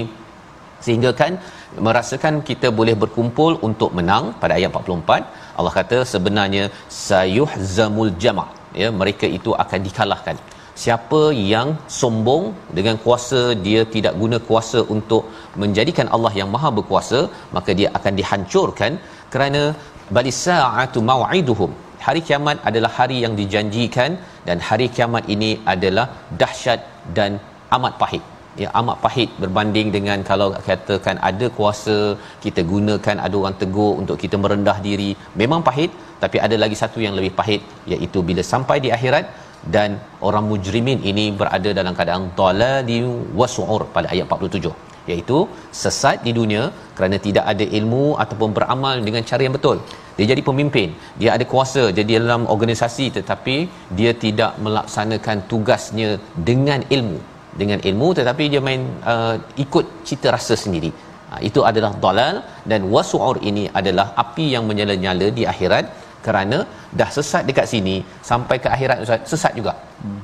[0.85, 1.33] sehingga kan
[1.87, 6.63] merasakan kita boleh berkumpul untuk menang pada ayat 44 Allah kata sebenarnya
[7.07, 10.37] sayuhzamul jama' ya mereka itu akan dikalahkan.
[10.83, 11.21] Siapa
[11.53, 12.43] yang sombong
[12.77, 15.23] dengan kuasa dia tidak guna kuasa untuk
[15.61, 17.19] menjadikan Allah yang maha berkuasa
[17.55, 18.91] maka dia akan dihancurkan
[19.33, 19.63] kerana
[20.17, 21.71] balisaatu mau'iduhum
[22.05, 24.11] hari kiamat adalah hari yang dijanjikan
[24.47, 26.05] dan hari kiamat ini adalah
[26.41, 26.81] dahsyat
[27.17, 27.31] dan
[27.77, 28.23] amat pahit.
[28.61, 31.97] Ya amat pahit berbanding dengan kalau katakan ada kuasa
[32.43, 35.11] kita gunakan ada orang tegur untuk kita merendah diri
[35.41, 35.91] memang pahit
[36.23, 37.61] tapi ada lagi satu yang lebih pahit
[37.93, 39.25] iaitu bila sampai di akhirat
[39.75, 39.89] dan
[40.27, 42.99] orang mujrimin ini berada dalam keadaan dalali
[43.39, 44.75] wasu'ur pada ayat 47
[45.11, 45.37] iaitu
[45.81, 46.63] sesat di dunia
[46.97, 49.77] kerana tidak ada ilmu ataupun beramal dengan cara yang betul.
[50.17, 50.89] Dia jadi pemimpin
[51.19, 53.55] dia ada kuasa jadi dalam organisasi tetapi
[53.99, 56.09] dia tidak melaksanakan tugasnya
[56.49, 57.19] dengan ilmu.
[57.61, 58.81] Dengan ilmu tetapi dia main
[59.13, 60.91] uh, ikut cita rasa sendiri.
[61.29, 62.35] Ha, itu adalah dalal
[62.71, 65.85] dan wasu'ur ini adalah api yang menyala-nyala di akhirat
[66.25, 66.57] kerana
[66.99, 67.95] dah sesat dekat sini
[68.29, 70.19] sampai ke akhirat Ustaz sesat juga hmm.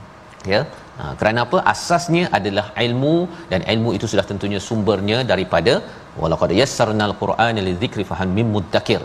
[0.54, 0.62] ya
[0.98, 3.16] ha, kerana apa asasnya adalah ilmu
[3.52, 5.76] dan ilmu itu sudah tentunya sumbernya daripada
[6.22, 9.02] walaqad yassarnal qur'ana lidzikri fahal mim muddakir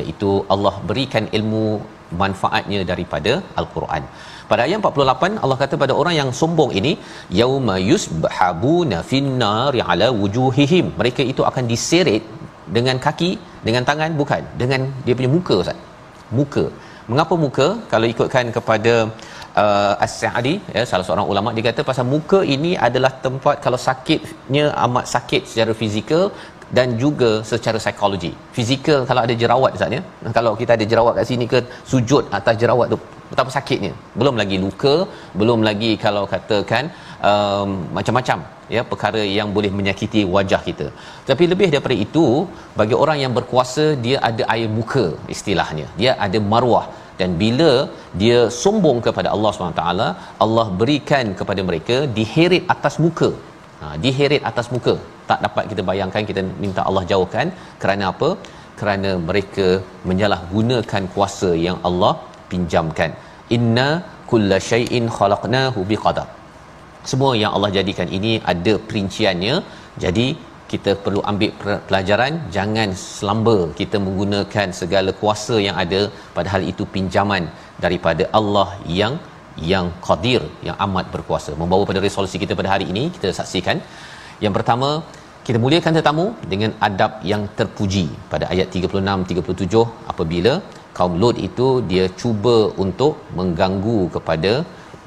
[0.00, 1.66] iaitu Allah berikan ilmu
[2.22, 4.02] manfaatnya daripada al-Quran.
[4.50, 6.92] Pada ayat 48 Allah kata pada orang yang sombong ini
[7.40, 10.86] yauma yusbhabuna finnari ala wujuhihim.
[11.00, 12.24] Mereka itu akan diseret
[12.76, 13.30] dengan kaki,
[13.66, 15.80] dengan tangan bukan, dengan dia punya muka Ustaz.
[16.38, 16.64] Muka.
[17.10, 17.66] Mengapa muka?
[17.92, 18.94] Kalau ikutkan kepada
[19.62, 24.64] uh, As-Sa'di ya salah seorang ulama dia kata pasal muka ini adalah tempat kalau sakitnya
[24.84, 26.24] amat sakit secara fizikal
[26.76, 28.32] dan juga secara psikologi.
[28.56, 30.00] Fizikal kalau ada jerawat misalnya,
[30.38, 31.58] kalau kita ada jerawat kat sini ke
[31.90, 32.98] sujud atas jerawat tu
[33.30, 33.92] betapa sakitnya.
[34.20, 34.94] Belum lagi luka,
[35.40, 36.84] belum lagi kalau katakan
[37.30, 38.40] um, macam-macam
[38.74, 40.86] ya perkara yang boleh menyakiti wajah kita.
[41.30, 42.26] Tapi lebih daripada itu,
[42.80, 45.86] bagi orang yang berkuasa dia ada air muka istilahnya.
[46.00, 46.86] Dia ada maruah
[47.20, 47.70] dan bila
[48.22, 49.84] dia sombong kepada Allah SWT
[50.44, 53.30] Allah berikan kepada mereka diheret atas muka.
[53.80, 54.94] Ha, diheret atas muka.
[55.30, 57.48] Tak dapat kita bayangkan kita minta Allah jauhkan.
[57.82, 58.30] Kerana apa?
[58.80, 59.66] Kerana mereka
[60.10, 62.14] menyalahgunakan kuasa yang Allah
[62.52, 63.12] pinjamkan.
[63.56, 63.88] Inna
[64.30, 66.26] kulla syai'in khalaqnahu biqadar
[67.10, 69.54] semua yang Allah jadikan ini ada perinciannya.
[70.04, 70.26] Jadi
[70.72, 71.50] kita perlu ambil
[71.88, 72.34] pelajaran.
[72.56, 76.00] Jangan selamba kita menggunakan segala kuasa yang ada.
[76.36, 77.44] Padahal itu pinjaman
[77.84, 78.68] daripada Allah
[79.00, 79.14] yang
[79.72, 81.52] yang qadir yang amat berkuasa.
[81.62, 83.78] Membawa pada resolusi kita pada hari ini kita saksikan.
[84.44, 84.90] Yang pertama
[85.46, 88.06] kita muliakan tetamu dengan adab yang terpuji.
[88.32, 90.54] Pada ayat 36 37 apabila
[90.98, 94.52] kaum Lut itu dia cuba untuk mengganggu kepada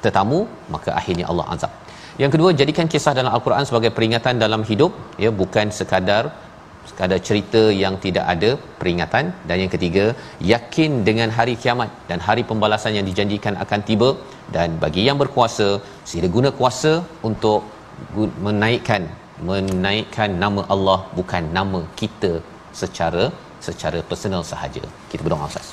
[0.05, 0.39] tetamu
[0.75, 1.73] maka akhirnya Allah azab.
[2.21, 4.91] Yang kedua jadikan kisah dalam al-Quran sebagai peringatan dalam hidup
[5.23, 6.23] ya bukan sekadar
[6.89, 8.49] sekadar cerita yang tidak ada
[8.79, 10.05] peringatan dan yang ketiga
[10.51, 14.09] yakin dengan hari kiamat dan hari pembalasan yang dijanjikan akan tiba
[14.55, 15.67] dan bagi yang berkuasa
[16.11, 16.93] sila guna kuasa
[17.29, 17.61] untuk
[18.47, 19.03] menaikkan
[19.49, 22.31] menaikkan nama Allah bukan nama kita
[22.81, 23.25] secara
[23.67, 24.83] secara personal sahaja.
[25.11, 25.69] Kita berdoa Ustaz.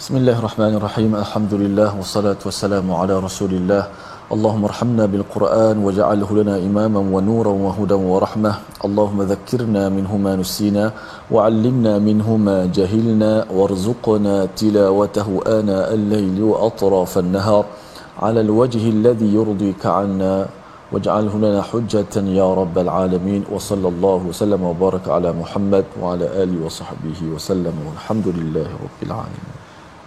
[0.00, 1.10] Bismillahirrahmanirrahim.
[1.24, 3.82] Alhamdulillah wassalatu wassalamu ala Rasulillah.
[4.30, 8.52] اللهم ارحمنا بالقرآن واجعله لنا إماما ونورا وهدى ورحمة.
[8.86, 10.92] اللهم ذكرنا منه ما نسينا
[11.34, 15.28] وعلمنا منه ما جهلنا وارزقنا تلاوته
[15.58, 17.64] آناء الليل وأطراف النهار.
[18.22, 20.46] على الوجه الذي يرضيك عنا
[20.92, 23.42] واجعله لنا حجة يا رب العالمين.
[23.50, 27.74] وصلى الله وسلم وبارك على محمد وعلى آله وصحبه وسلم.
[27.86, 29.49] والحمد لله رب العالمين.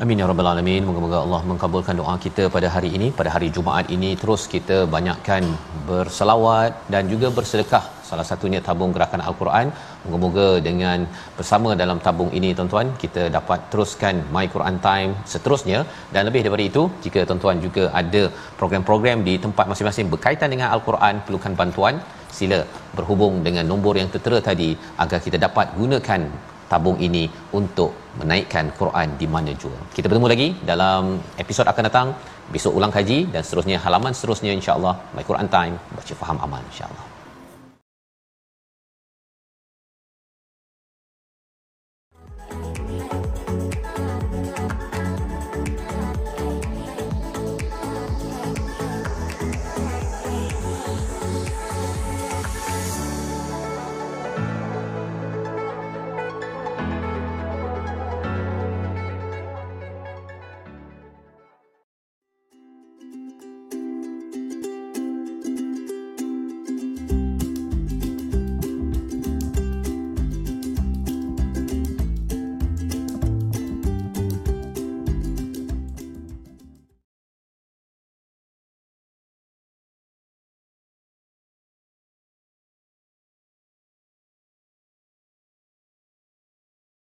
[0.02, 0.84] Amin ya rabbal alamin.
[0.88, 5.44] Moga-moga Allah mengabulkan doa kita pada hari ini, pada hari Jumaat ini terus kita banyakkan
[5.90, 7.84] berselawat dan juga bersedekah.
[8.10, 9.68] Salah satunya tabung gerakan Al-Quran.
[10.04, 11.06] Moga-moga dengan
[11.38, 15.82] bersama dalam tabung ini tuan-tuan kita dapat teruskan My Quran Time seterusnya
[16.16, 18.24] dan lebih daripada itu jika tuan-tuan juga ada
[18.62, 22.02] program-program di tempat masing-masing berkaitan dengan Al-Quran perlukan bantuan
[22.40, 22.60] sila
[22.98, 24.72] berhubung dengan nombor yang tertera tadi
[25.06, 26.24] agar kita dapat gunakan
[26.72, 29.78] tabung ini untuk menaikkan Quran di mana jua.
[29.96, 32.08] Kita bertemu lagi dalam episod akan datang,
[32.54, 37.13] besok ulang kaji dan seterusnya halaman seterusnya insya-Allah My Quran Time baca faham aman insya-Allah.